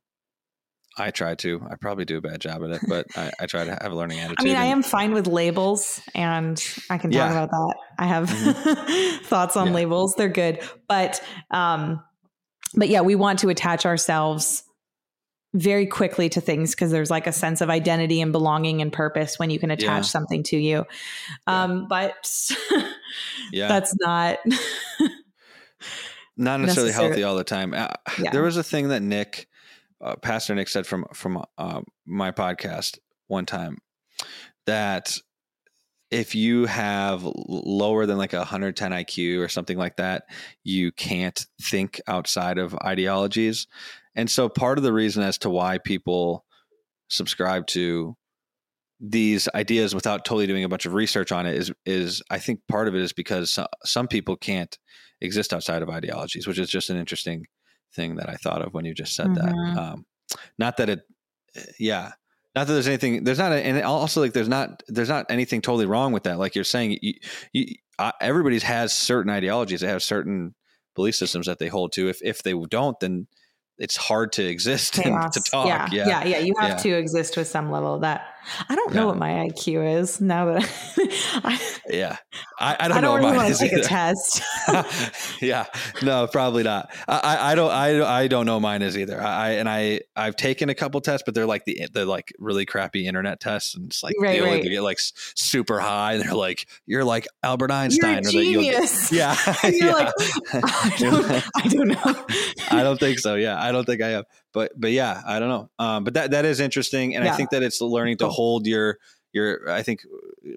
I 0.98 1.12
try 1.12 1.36
to. 1.36 1.62
I 1.70 1.76
probably 1.76 2.06
do 2.06 2.18
a 2.18 2.22
bad 2.22 2.40
job 2.40 2.64
at 2.64 2.70
it, 2.72 2.82
but 2.88 3.06
I, 3.18 3.32
I 3.40 3.46
try 3.46 3.66
to 3.66 3.78
have 3.82 3.92
a 3.92 3.96
learning 3.96 4.20
attitude. 4.20 4.38
I 4.40 4.44
mean, 4.44 4.56
I 4.56 4.66
am 4.66 4.84
fine 4.84 5.14
with 5.14 5.28
labels, 5.28 6.02
and 6.14 6.62
I 6.90 6.98
can 6.98 7.12
talk 7.12 7.32
yeah. 7.32 7.44
about 7.44 7.50
that. 7.50 7.76
I 8.00 8.08
have 8.08 8.30
mm-hmm. 8.30 9.24
thoughts 9.26 9.58
on 9.58 9.68
yeah. 9.68 9.74
labels; 9.74 10.16
they're 10.18 10.30
good, 10.30 10.60
but 10.88 11.22
um, 11.52 12.02
but 12.76 12.90
yeah, 12.90 13.02
we 13.02 13.16
want 13.16 13.40
to 13.40 13.50
attach 13.50 13.86
ourselves 13.86 14.64
very 15.54 15.86
quickly 15.86 16.28
to 16.28 16.42
things 16.42 16.72
because 16.72 16.92
there's 16.92 17.10
like 17.10 17.28
a 17.28 17.32
sense 17.32 17.62
of 17.62 17.70
identity 17.70 18.20
and 18.20 18.34
belonging 18.34 18.82
and 18.82 18.92
purpose 18.92 19.40
when 19.40 19.50
you 19.50 19.58
can 19.58 19.72
attach 19.72 19.88
yeah. 19.88 20.02
something 20.02 20.44
to 20.44 20.58
you. 20.58 20.86
Um. 21.48 21.88
But 21.90 22.52
yeah, 23.52 23.68
that's 23.68 23.96
not 24.00 24.40
not 26.38 26.60
necessarily, 26.60 26.92
healthy 26.92 27.24
all 27.24 27.36
the 27.36 27.44
time. 27.44 27.74
Uh, 27.74 27.90
yeah. 28.20 28.32
There 28.32 28.44
was 28.44 28.58
a 28.58 28.64
thing 28.64 28.90
that 28.90 29.02
Nick, 29.02 29.48
uh, 30.02 30.16
Pastor 30.18 30.56
Nick, 30.56 30.70
said 30.70 30.86
from 30.86 31.06
from 31.14 31.44
uh, 31.58 31.82
my 32.06 32.32
podcast 32.32 33.00
one 33.28 33.46
time 33.46 33.80
that 34.66 35.18
if 36.12 36.36
you 36.36 36.66
have 36.66 37.28
lower 37.48 38.06
than 38.06 38.18
like 38.18 38.34
a 38.34 38.38
110 38.38 38.92
IQ 38.92 39.40
or 39.40 39.50
something 39.50 39.78
like 39.78 39.98
that, 39.98 40.24
you 40.64 40.92
can't 40.92 41.46
think 41.62 42.00
outside 42.08 42.58
of 42.58 42.76
ideologies. 42.76 43.68
And 44.16 44.30
so 44.30 44.48
part 44.48 44.78
of 44.78 44.84
the 44.84 44.94
reason 44.94 45.24
as 45.24 45.38
to 45.40 45.50
why 45.50 45.78
people 45.78 46.46
subscribe 47.10 47.68
to 47.68 48.16
these 49.00 49.50
ideas 49.54 49.94
without 49.94 50.24
totally 50.26 50.48
doing 50.48 50.64
a 50.64 50.70
bunch 50.70 50.86
of 50.86 50.94
research 50.94 51.32
on 51.32 51.46
it 51.46 51.56
is 51.56 51.72
is 51.86 52.22
I 52.30 52.40
think 52.40 52.62
part 52.68 52.88
of 52.88 52.96
it 52.96 53.02
is 53.02 53.14
because 53.14 53.60
some 53.84 54.08
people 54.08 54.38
can't 54.38 54.78
exist 55.22 55.54
outside 55.54 55.82
of 55.82 55.90
ideologies, 55.90 56.48
which 56.48 56.60
is 56.60 56.70
just 56.70 56.90
an 56.90 56.98
interesting 56.98 57.46
thing 57.94 58.16
that 58.16 58.30
I 58.30 58.36
thought 58.36 58.62
of 58.62 58.74
when 58.74 58.86
you 58.86 58.94
just 58.94 59.16
said 59.16 59.28
mm-hmm. 59.28 59.76
that. 59.76 59.82
Um, 59.82 60.06
not 60.58 60.78
that 60.78 60.90
it, 60.90 61.02
yeah, 61.80 62.12
not 62.56 62.68
that 62.68 62.74
there's 62.74 62.88
anything. 62.88 63.24
There's 63.24 63.38
not, 63.38 63.52
a, 63.52 63.56
and 63.56 63.82
also 63.84 64.22
like 64.22 64.34
there's 64.34 64.50
not 64.50 64.84
there's 64.88 65.10
not 65.10 65.26
anything 65.30 65.62
totally 65.62 65.86
wrong 65.86 66.12
with 66.12 66.24
that. 66.24 66.40
Like 66.40 66.56
you're 66.56 66.64
saying, 66.64 66.98
you, 67.02 67.14
you, 67.54 67.76
uh, 68.00 68.12
everybody 68.22 68.60
has 68.60 68.94
certain 68.94 69.32
ideologies. 69.32 69.82
They 69.82 69.88
have 69.88 70.04
certain 70.04 70.56
belief 70.96 71.16
systems 71.16 71.48
that 71.48 71.60
they 71.60 71.68
hold 71.68 71.92
to. 71.94 72.10
If 72.10 72.20
if 72.24 72.44
they 72.44 72.54
don't, 72.70 73.00
then 73.00 73.28
it's 73.78 73.98
hard 73.98 74.32
to 74.34 74.46
exist 74.48 75.00
and 75.00 75.32
to 75.34 75.42
talk. 75.42 75.68
Yeah. 75.68 75.88
yeah. 75.92 76.08
yeah, 76.08 76.26
yeah, 76.26 76.40
You 76.40 76.54
have 76.60 76.70
yeah. 76.70 76.78
to 76.78 76.98
exist 76.98 77.38
with 77.38 77.48
some 77.48 77.72
level 77.72 77.96
of 77.96 78.02
that. 78.02 78.35
I 78.70 78.76
don't 78.76 78.94
know 78.94 79.08
what 79.08 79.18
my 79.18 79.30
IQ 79.50 80.00
is 80.00 80.22
now 80.22 80.46
that 80.46 80.70
I, 81.44 81.60
Yeah, 81.90 82.18
I, 82.60 82.76
I 82.80 82.88
don't, 82.88 82.90
know. 82.90 82.98
I 82.98 83.02
don't 83.02 83.12
what 83.12 83.22
really 83.22 83.38
want 83.38 83.54
to 83.56 83.60
take 83.60 83.74
a 83.74 83.82
test. 83.84 84.42
yeah, 85.42 85.66
no, 86.02 86.28
probably 86.28 86.64
not. 86.64 86.90
I, 87.08 87.52
I, 87.52 87.56
don't, 87.56 87.72
I, 87.72 88.04
I 88.04 88.28
don't 88.28 88.46
know 88.46 88.60
mine 88.60 88.82
is 88.82 88.98
either. 88.98 89.22
I, 89.22 89.52
and 89.52 89.68
I, 89.70 90.02
I've 90.16 90.36
taken 90.36 90.70
a 90.70 90.76
couple 90.76 91.00
tests, 91.02 91.24
but 91.26 91.36
they're 91.36 91.46
like 91.46 91.66
the, 91.66 91.88
the 91.92 92.06
like 92.06 92.34
really 92.40 92.66
crappy 92.66 93.08
internet 93.08 93.40
tests, 93.40 93.76
and 93.76 93.86
it's 93.88 94.04
like 94.04 94.16
Right, 94.20 94.34
they 94.34 94.42
only 94.42 94.62
right. 94.62 94.70
get 94.70 94.82
like 94.82 95.00
super 95.00 95.80
high, 95.80 96.14
and 96.14 96.24
they're 96.24 96.34
like, 96.34 96.68
you're 96.86 97.04
like 97.04 97.28
Albert 97.44 97.70
You're 97.72 97.78
Einstein, 97.78 98.16
a 98.16 98.20
or 98.20 98.22
that 98.24 98.32
genius. 98.32 99.12
yeah, 99.12 99.36
And 99.64 99.76
you're 99.76 99.88
yeah. 99.88 99.94
like, 99.94 100.14
I 100.54 100.96
don't, 101.00 101.44
I 101.56 101.68
don't 101.68 101.88
know. 101.88 102.26
I 102.72 102.84
don't 102.84 103.00
think 103.00 103.20
so. 103.20 103.36
Yeah, 103.36 103.62
I 103.62 103.72
don't 103.72 103.86
think 103.86 104.02
I 104.02 104.10
have. 104.10 104.26
But 104.56 104.72
but 104.80 104.92
yeah, 104.92 105.22
I 105.28 105.38
don't 105.40 105.50
know. 105.50 105.70
Um, 105.78 106.06
but 106.06 106.14
that 106.14 106.32
that 106.32 106.46
is 106.46 106.62
interesting, 106.62 107.14
and 107.14 107.28
I 107.28 107.36
think 107.36 107.50
that 107.50 107.62
it's 107.62 107.82
learning 107.82 108.18
to 108.20 108.30
hold 108.30 108.66
your 108.66 108.98
your. 109.34 109.70
I 109.70 109.84
think 109.84 110.00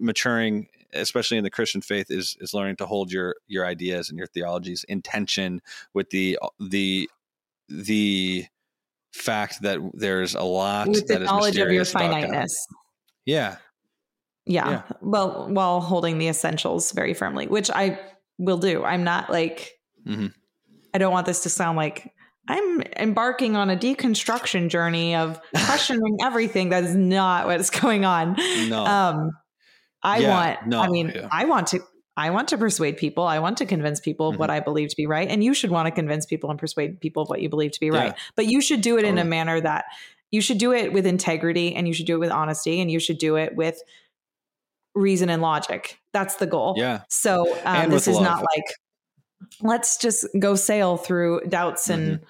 maturing, 0.00 0.68
especially 0.92 1.36
in 1.36 1.42
the 1.42 1.50
Christian 1.50 1.80
faith, 1.82 2.06
is 2.08 2.36
is 2.40 2.54
learning 2.54 2.76
to 2.76 2.86
hold 2.86 3.10
your 3.10 3.34
your 3.48 3.66
ideas 3.66 4.08
and 4.08 4.16
your 4.16 4.28
theologies 4.28 4.84
in 4.88 5.02
tension 5.02 5.60
with 5.94 6.10
the 6.10 6.38
the 6.60 7.10
the 7.68 8.46
fact 9.12 9.62
that 9.62 9.80
there's 9.94 10.36
a 10.36 10.44
lot 10.44 10.86
With 10.86 11.08
the 11.08 11.14
that 11.14 11.22
is 11.22 11.26
knowledge 11.26 11.56
of 11.56 11.68
your 11.70 11.80
mysterious 11.80 11.90
about 11.90 12.00
God. 12.02 12.12
finiteness. 12.20 12.66
Yeah, 13.26 13.56
Yeah. 14.46 14.70
Yeah. 14.70 14.82
Well, 15.00 15.48
while 15.50 15.80
holding 15.80 16.18
the 16.18 16.28
essentials 16.28 16.92
very 16.92 17.14
firmly, 17.14 17.48
which 17.48 17.68
I 17.68 17.98
will 18.38 18.58
do. 18.58 18.84
I'm 18.84 19.02
not 19.02 19.28
like, 19.28 19.72
Mhm. 20.06 20.32
I 20.94 20.98
don't 20.98 21.12
want 21.12 21.26
this 21.26 21.42
to 21.42 21.50
sound 21.50 21.76
like 21.76 22.12
I'm 22.48 22.82
embarking 22.96 23.54
on 23.56 23.68
a 23.70 23.76
deconstruction 23.76 24.68
journey 24.70 25.14
of 25.14 25.38
questioning 25.66 26.16
everything. 26.22 26.70
That 26.70 26.84
is 26.84 26.94
not 26.96 27.46
what's 27.46 27.70
going 27.70 28.04
on. 28.04 28.36
no, 28.68 28.84
Um, 28.84 29.30
I 30.02 30.18
Yeah, 30.20 30.28
want, 30.56 30.66
no, 30.66 30.80
I 30.80 30.88
mean, 30.88 31.12
yeah. 31.14 31.28
I 31.30 31.44
want 31.44 31.66
to, 31.68 31.80
I 32.16 32.30
want 32.30 32.48
to 32.48 32.58
persuade 32.58 32.96
people. 32.96 33.24
I 33.24 33.38
want 33.38 33.58
to 33.58 33.66
convince 33.66 34.00
people 34.00 34.28
of 34.28 34.32
Mm-hmm. 34.34 34.40
what 34.40 34.50
I 34.50 34.60
believe 34.60 34.88
to 34.88 34.96
be 34.96 35.06
right. 35.06 35.28
And 35.28 35.44
you 35.44 35.54
should 35.54 35.70
want 35.70 35.86
to 35.86 35.90
convince 35.92 36.24
people 36.26 36.50
and 36.50 36.58
persuade 36.58 37.00
people 37.00 37.22
of 37.22 37.28
what 37.28 37.40
you 37.42 37.48
believe 37.48 37.72
to 37.72 37.80
be 37.80 37.86
Yeah. 37.86 37.98
right. 37.98 38.14
But 38.34 38.46
you 38.46 38.60
should 38.60 38.80
do 38.80 38.96
it 38.98 39.04
in 39.04 39.18
a 39.18 39.24
manner 39.24 39.60
that 39.60 39.84
you 40.30 40.40
should 40.40 40.58
do 40.58 40.72
it 40.72 40.92
with 40.92 41.06
integrity 41.06 41.74
and 41.74 41.86
you 41.86 41.94
should 41.94 42.06
do 42.06 42.14
it 42.16 42.20
with 42.20 42.30
honesty 42.30 42.80
and 42.80 42.90
you 42.90 42.98
should 43.00 43.18
do 43.18 43.36
it 43.36 43.54
with 43.56 43.80
reason 44.94 45.30
and 45.30 45.42
logic. 45.42 45.98
That's 46.12 46.36
the 46.36 46.46
goal. 46.46 46.74
yeah, 46.76 47.02
So 47.08 47.56
um, 47.64 47.90
this 47.90 48.08
is 48.08 48.18
not 48.20 48.38
like, 48.40 48.64
let's 49.60 49.96
just 49.98 50.26
go 50.38 50.54
sail 50.54 50.96
through 50.96 51.42
doubts 51.48 51.88
and 51.90 52.20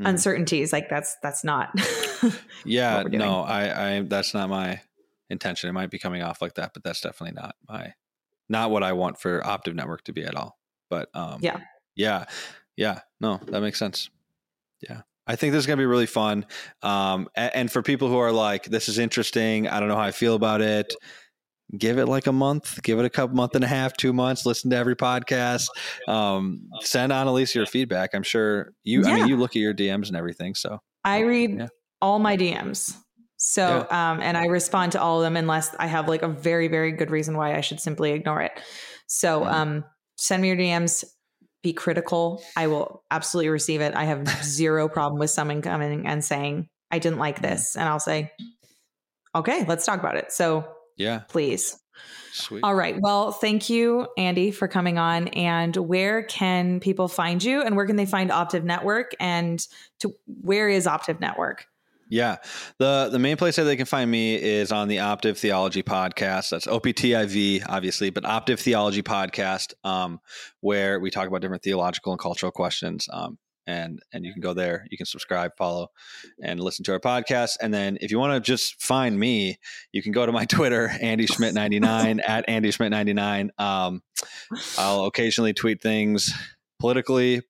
Mhm. 0.00 0.08
uncertainties. 0.08 0.72
Like 0.72 0.88
that's, 0.88 1.16
that's 1.22 1.44
not. 1.44 1.70
yeah. 2.64 2.96
what 2.96 3.04
we're 3.04 3.10
doing. 3.10 3.18
No, 3.20 3.42
I, 3.42 3.96
I. 3.96 4.00
That's 4.02 4.34
not 4.34 4.48
my 4.48 4.80
intention. 5.30 5.68
It 5.68 5.72
might 5.72 5.90
be 5.90 5.98
coming 5.98 6.22
off 6.22 6.42
like 6.42 6.54
that, 6.54 6.72
but 6.74 6.82
that's 6.82 7.00
definitely 7.00 7.40
not 7.40 7.54
my, 7.68 7.94
not 8.48 8.70
what 8.70 8.82
I 8.82 8.92
want 8.92 9.20
for 9.20 9.40
Optiv 9.40 9.74
Network 9.74 10.02
to 10.04 10.12
be 10.12 10.24
at 10.24 10.34
all. 10.34 10.58
But 10.90 11.08
um, 11.14 11.38
Yeah. 11.40 11.60
yeah, 11.96 12.24
yeah. 12.76 13.00
No, 13.20 13.40
that 13.46 13.60
makes 13.60 13.78
sense. 13.78 14.10
Yeah. 14.80 15.02
I 15.26 15.36
think 15.36 15.52
this 15.52 15.60
is 15.60 15.66
going 15.66 15.78
to 15.78 15.80
be 15.82 15.86
really 15.86 16.04
fun. 16.06 16.44
Um, 16.82 17.28
a- 17.36 17.56
and, 17.56 17.72
for 17.72 17.80
people 17.80 18.08
who 18.08 18.18
are 18.18 18.32
like, 18.32 18.64
this 18.64 18.88
is 18.90 18.98
interesting. 18.98 19.66
I 19.66 19.80
don't 19.80 19.88
know 19.88 19.96
how 19.96 20.02
I 20.02 20.10
feel 20.10 20.34
about 20.34 20.60
it. 20.60 20.92
Give 21.76 21.98
it 21.98 22.06
like 22.06 22.26
a 22.26 22.32
month, 22.32 22.82
give 22.82 22.98
it 22.98 23.04
a 23.04 23.10
couple 23.10 23.34
month 23.36 23.54
and 23.54 23.64
a 23.64 23.66
half, 23.66 23.96
two 23.96 24.12
months, 24.12 24.44
listen 24.46 24.70
to 24.70 24.76
every 24.76 24.94
podcast. 24.94 25.68
Um, 26.06 26.68
send 26.80 27.10
Anneliese 27.10 27.54
your 27.54 27.66
feedback. 27.66 28.10
I'm 28.14 28.22
sure 28.22 28.72
you, 28.84 29.04
I 29.04 29.14
mean, 29.14 29.28
you 29.28 29.36
look 29.36 29.52
at 29.52 29.60
your 29.60 29.74
DMs 29.74 30.08
and 30.08 30.16
everything. 30.16 30.54
So 30.54 30.80
I 31.04 31.20
read 31.20 31.58
Yeah. 31.58 31.68
all 32.02 32.18
my 32.18 32.36
DMs. 32.36 32.96
So, 33.36 33.86
um, 33.90 34.20
and 34.20 34.36
I 34.36 34.46
respond 34.46 34.92
to 34.92 35.00
all 35.00 35.18
of 35.20 35.24
them 35.24 35.36
unless 35.36 35.74
I 35.78 35.86
have 35.86 36.06
like 36.08 36.22
a 36.22 36.28
very, 36.28 36.68
very 36.68 36.92
good 36.92 37.10
reason 37.10 37.36
why 37.36 37.56
I 37.56 37.60
should 37.60 37.80
simply 37.80 38.12
ignore 38.12 38.40
it. 38.42 38.52
So, 39.06 39.44
um, 39.44 39.84
send 40.16 40.42
me 40.42 40.48
your 40.48 40.56
DMs. 40.56 41.04
Be 41.62 41.72
critical. 41.72 42.42
I 42.56 42.66
will 42.68 43.02
absolutely 43.10 43.48
receive 43.48 43.80
it. 43.80 43.94
I 43.94 44.04
have 44.04 44.28
zero 44.44 44.88
problem 44.88 45.18
with 45.18 45.30
someone 45.30 45.62
coming 45.62 46.06
and 46.06 46.22
saying, 46.24 46.68
I 46.90 46.98
didn't 47.00 47.18
like 47.18 47.40
this. 47.42 47.74
And 47.74 47.88
I'll 47.88 47.98
say, 47.98 48.30
okay, 49.34 49.64
let's 49.66 49.84
talk 49.84 49.98
about 49.98 50.16
it. 50.16 50.30
So 50.30 50.68
yeah, 50.96 51.20
please. 51.28 51.78
sweet. 52.32 52.60
All 52.62 52.74
right. 52.74 52.96
Well, 53.00 53.32
thank 53.32 53.70
you, 53.70 54.08
Andy, 54.16 54.50
for 54.50 54.68
coming 54.68 54.98
on. 54.98 55.28
And 55.28 55.76
where 55.76 56.22
can 56.24 56.80
people 56.80 57.08
find 57.08 57.42
you 57.42 57.62
and 57.62 57.76
where 57.76 57.86
can 57.86 57.96
they 57.96 58.06
find 58.06 58.30
Optiv 58.30 58.64
Network? 58.64 59.14
And 59.20 59.64
to 60.00 60.12
where 60.26 60.68
is 60.68 60.86
Optiv 60.86 61.20
Network? 61.20 61.66
Yeah. 62.10 62.36
The 62.78 63.08
the 63.10 63.18
main 63.18 63.36
place 63.36 63.56
that 63.56 63.64
they 63.64 63.76
can 63.76 63.86
find 63.86 64.10
me 64.10 64.34
is 64.34 64.72
on 64.72 64.88
the 64.88 64.98
Optiv 64.98 65.38
Theology 65.38 65.82
podcast. 65.82 66.50
That's 66.50 66.66
OPTIV, 66.66 67.64
obviously, 67.68 68.10
but 68.10 68.24
Optiv 68.24 68.60
Theology 68.60 69.02
podcast, 69.02 69.72
um, 69.84 70.20
where 70.60 71.00
we 71.00 71.10
talk 71.10 71.26
about 71.26 71.40
different 71.40 71.62
theological 71.62 72.12
and 72.12 72.20
cultural 72.20 72.52
questions. 72.52 73.08
Um, 73.12 73.38
and 73.66 74.00
and 74.12 74.24
you 74.24 74.32
can 74.32 74.40
go 74.40 74.54
there, 74.54 74.86
you 74.90 74.96
can 74.96 75.06
subscribe, 75.06 75.52
follow, 75.56 75.88
and 76.42 76.60
listen 76.60 76.84
to 76.84 76.92
our 76.92 77.00
podcast. 77.00 77.56
And 77.60 77.72
then 77.72 77.98
if 78.00 78.10
you 78.10 78.18
want 78.18 78.34
to 78.34 78.40
just 78.40 78.82
find 78.82 79.18
me, 79.18 79.58
you 79.92 80.02
can 80.02 80.12
go 80.12 80.26
to 80.26 80.32
my 80.32 80.44
Twitter, 80.54 80.90
Andy 81.00 81.26
Schmitt 81.26 81.54
ninety 81.54 81.80
nine 81.80 82.20
at 82.20 82.44
Andy 82.48 82.70
Schmitt 82.70 82.90
ninety 82.90 83.12
nine. 83.12 83.50
Um, 83.58 84.02
I'll 84.78 85.04
occasionally 85.04 85.54
tweet 85.54 85.82
things 85.82 86.32
politically, 86.78 87.42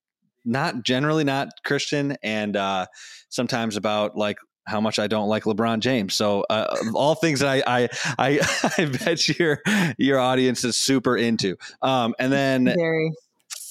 not 0.44 0.82
generally 0.82 1.24
not 1.24 1.48
Christian, 1.64 2.16
and 2.22 2.56
uh, 2.56 2.86
sometimes 3.28 3.76
about 3.76 4.16
like 4.16 4.38
how 4.66 4.80
much 4.80 4.98
I 4.98 5.06
don't 5.06 5.28
like 5.28 5.44
LeBron 5.44 5.80
James. 5.80 6.14
So 6.14 6.44
uh, 6.48 6.76
all 6.94 7.14
things 7.14 7.40
that 7.40 7.48
I 7.48 7.62
I 7.66 7.88
I, 8.18 8.74
I 8.78 8.84
bet 8.86 9.28
your 9.38 9.60
your 9.98 10.18
audience 10.18 10.64
is 10.64 10.76
super 10.76 11.16
into. 11.16 11.56
Um, 11.82 12.14
and 12.18 12.32
then 12.32 12.64
Very. 12.64 13.12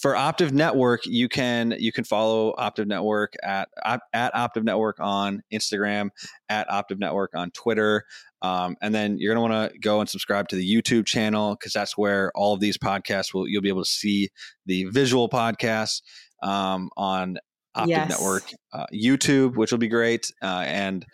For 0.04 0.16
Optiv 0.16 0.52
Network, 0.52 1.06
you 1.06 1.30
can 1.30 1.74
you 1.80 1.94
can 1.94 2.04
follow 2.04 2.54
Optiv 2.60 2.88
Network 2.88 3.36
at 3.42 3.70
at 3.86 4.34
Optiv 4.34 4.66
Network 4.66 5.00
on 5.00 5.42
Instagram, 5.50 6.10
at 6.50 6.68
Optiv 6.68 7.00
Network 7.00 7.32
on 7.36 7.52
Twitter, 7.52 8.04
um, 8.42 8.76
and 8.82 8.94
then 8.94 9.18
you're 9.18 9.34
gonna 9.34 9.48
want 9.48 9.72
to 9.72 9.80
go 9.80 10.02
and 10.02 10.10
subscribe 10.10 10.50
to 10.50 10.58
the 10.58 10.70
YouTube 10.70 11.06
channel 11.06 11.56
because 11.56 11.72
that's 11.72 11.98
where 11.98 12.34
all 12.36 12.54
of 12.54 12.60
these 12.60 12.78
podcasts 12.78 13.34
will 13.34 13.48
you'll 13.48 13.62
be 13.62 13.70
able 13.70 13.86
to 13.86 13.90
see 13.90 14.28
the 14.66 14.84
visual 14.90 15.30
podcasts 15.30 16.02
um, 16.42 16.90
on 16.98 17.38
Optiv 17.74 17.88
Yes. 17.88 18.10
Network 18.10 18.44
uh, 18.74 18.88
YouTube, 18.94 19.56
which 19.56 19.72
will 19.72 19.80
be 19.80 19.88
great, 19.88 20.30
uh, 20.42 20.66
and 20.68 21.06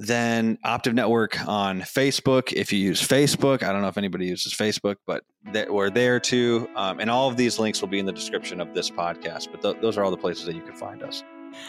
then 0.00 0.56
Optiv 0.64 0.94
Network 0.94 1.46
on 1.46 1.82
Facebook. 1.82 2.54
If 2.54 2.72
you 2.72 2.78
use 2.78 3.06
Facebook, 3.06 3.62
I 3.62 3.70
don't 3.70 3.82
know 3.82 3.88
if 3.88 3.98
anybody 3.98 4.26
uses 4.26 4.54
Facebook, 4.54 4.96
but 5.06 5.24
we're 5.68 5.90
there 5.90 6.18
too. 6.18 6.68
Um, 6.74 7.00
and 7.00 7.10
all 7.10 7.28
of 7.28 7.36
these 7.36 7.58
links 7.58 7.82
will 7.82 7.88
be 7.88 7.98
in 7.98 8.06
the 8.06 8.12
description 8.12 8.62
of 8.62 8.72
this 8.72 8.90
podcast. 8.90 9.50
But 9.50 9.60
th- 9.60 9.76
those 9.82 9.98
are 9.98 10.04
all 10.04 10.10
the 10.10 10.16
places 10.16 10.46
that 10.46 10.54
you 10.54 10.62
can 10.62 10.74
find 10.74 11.02
us. 11.02 11.22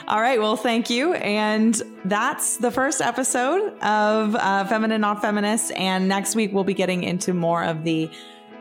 All 0.08 0.22
right. 0.22 0.40
Well, 0.40 0.56
thank 0.56 0.90
you. 0.90 1.14
And 1.16 1.82
that's 2.06 2.58
the 2.58 2.72
first 2.72 3.02
episode 3.02 3.78
of 3.80 4.36
uh, 4.36 4.66
Feminine 4.66 5.02
Not 5.02 5.22
Feminist. 5.22 5.74
And 5.74 6.08
next 6.08 6.34
week, 6.34 6.54
we'll 6.54 6.64
be 6.64 6.74
getting 6.74 7.04
into 7.04 7.34
more 7.34 7.66
of 7.66 7.84
the 7.84 8.10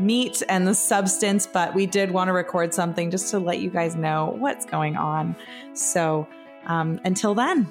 meat 0.00 0.42
and 0.48 0.66
the 0.66 0.74
substance. 0.74 1.46
But 1.46 1.76
we 1.76 1.86
did 1.86 2.10
want 2.10 2.26
to 2.26 2.32
record 2.32 2.74
something 2.74 3.08
just 3.08 3.30
to 3.30 3.38
let 3.38 3.60
you 3.60 3.70
guys 3.70 3.94
know 3.94 4.34
what's 4.40 4.66
going 4.66 4.96
on. 4.96 5.36
So 5.74 6.26
um, 6.66 7.00
until 7.04 7.34
then, 7.34 7.68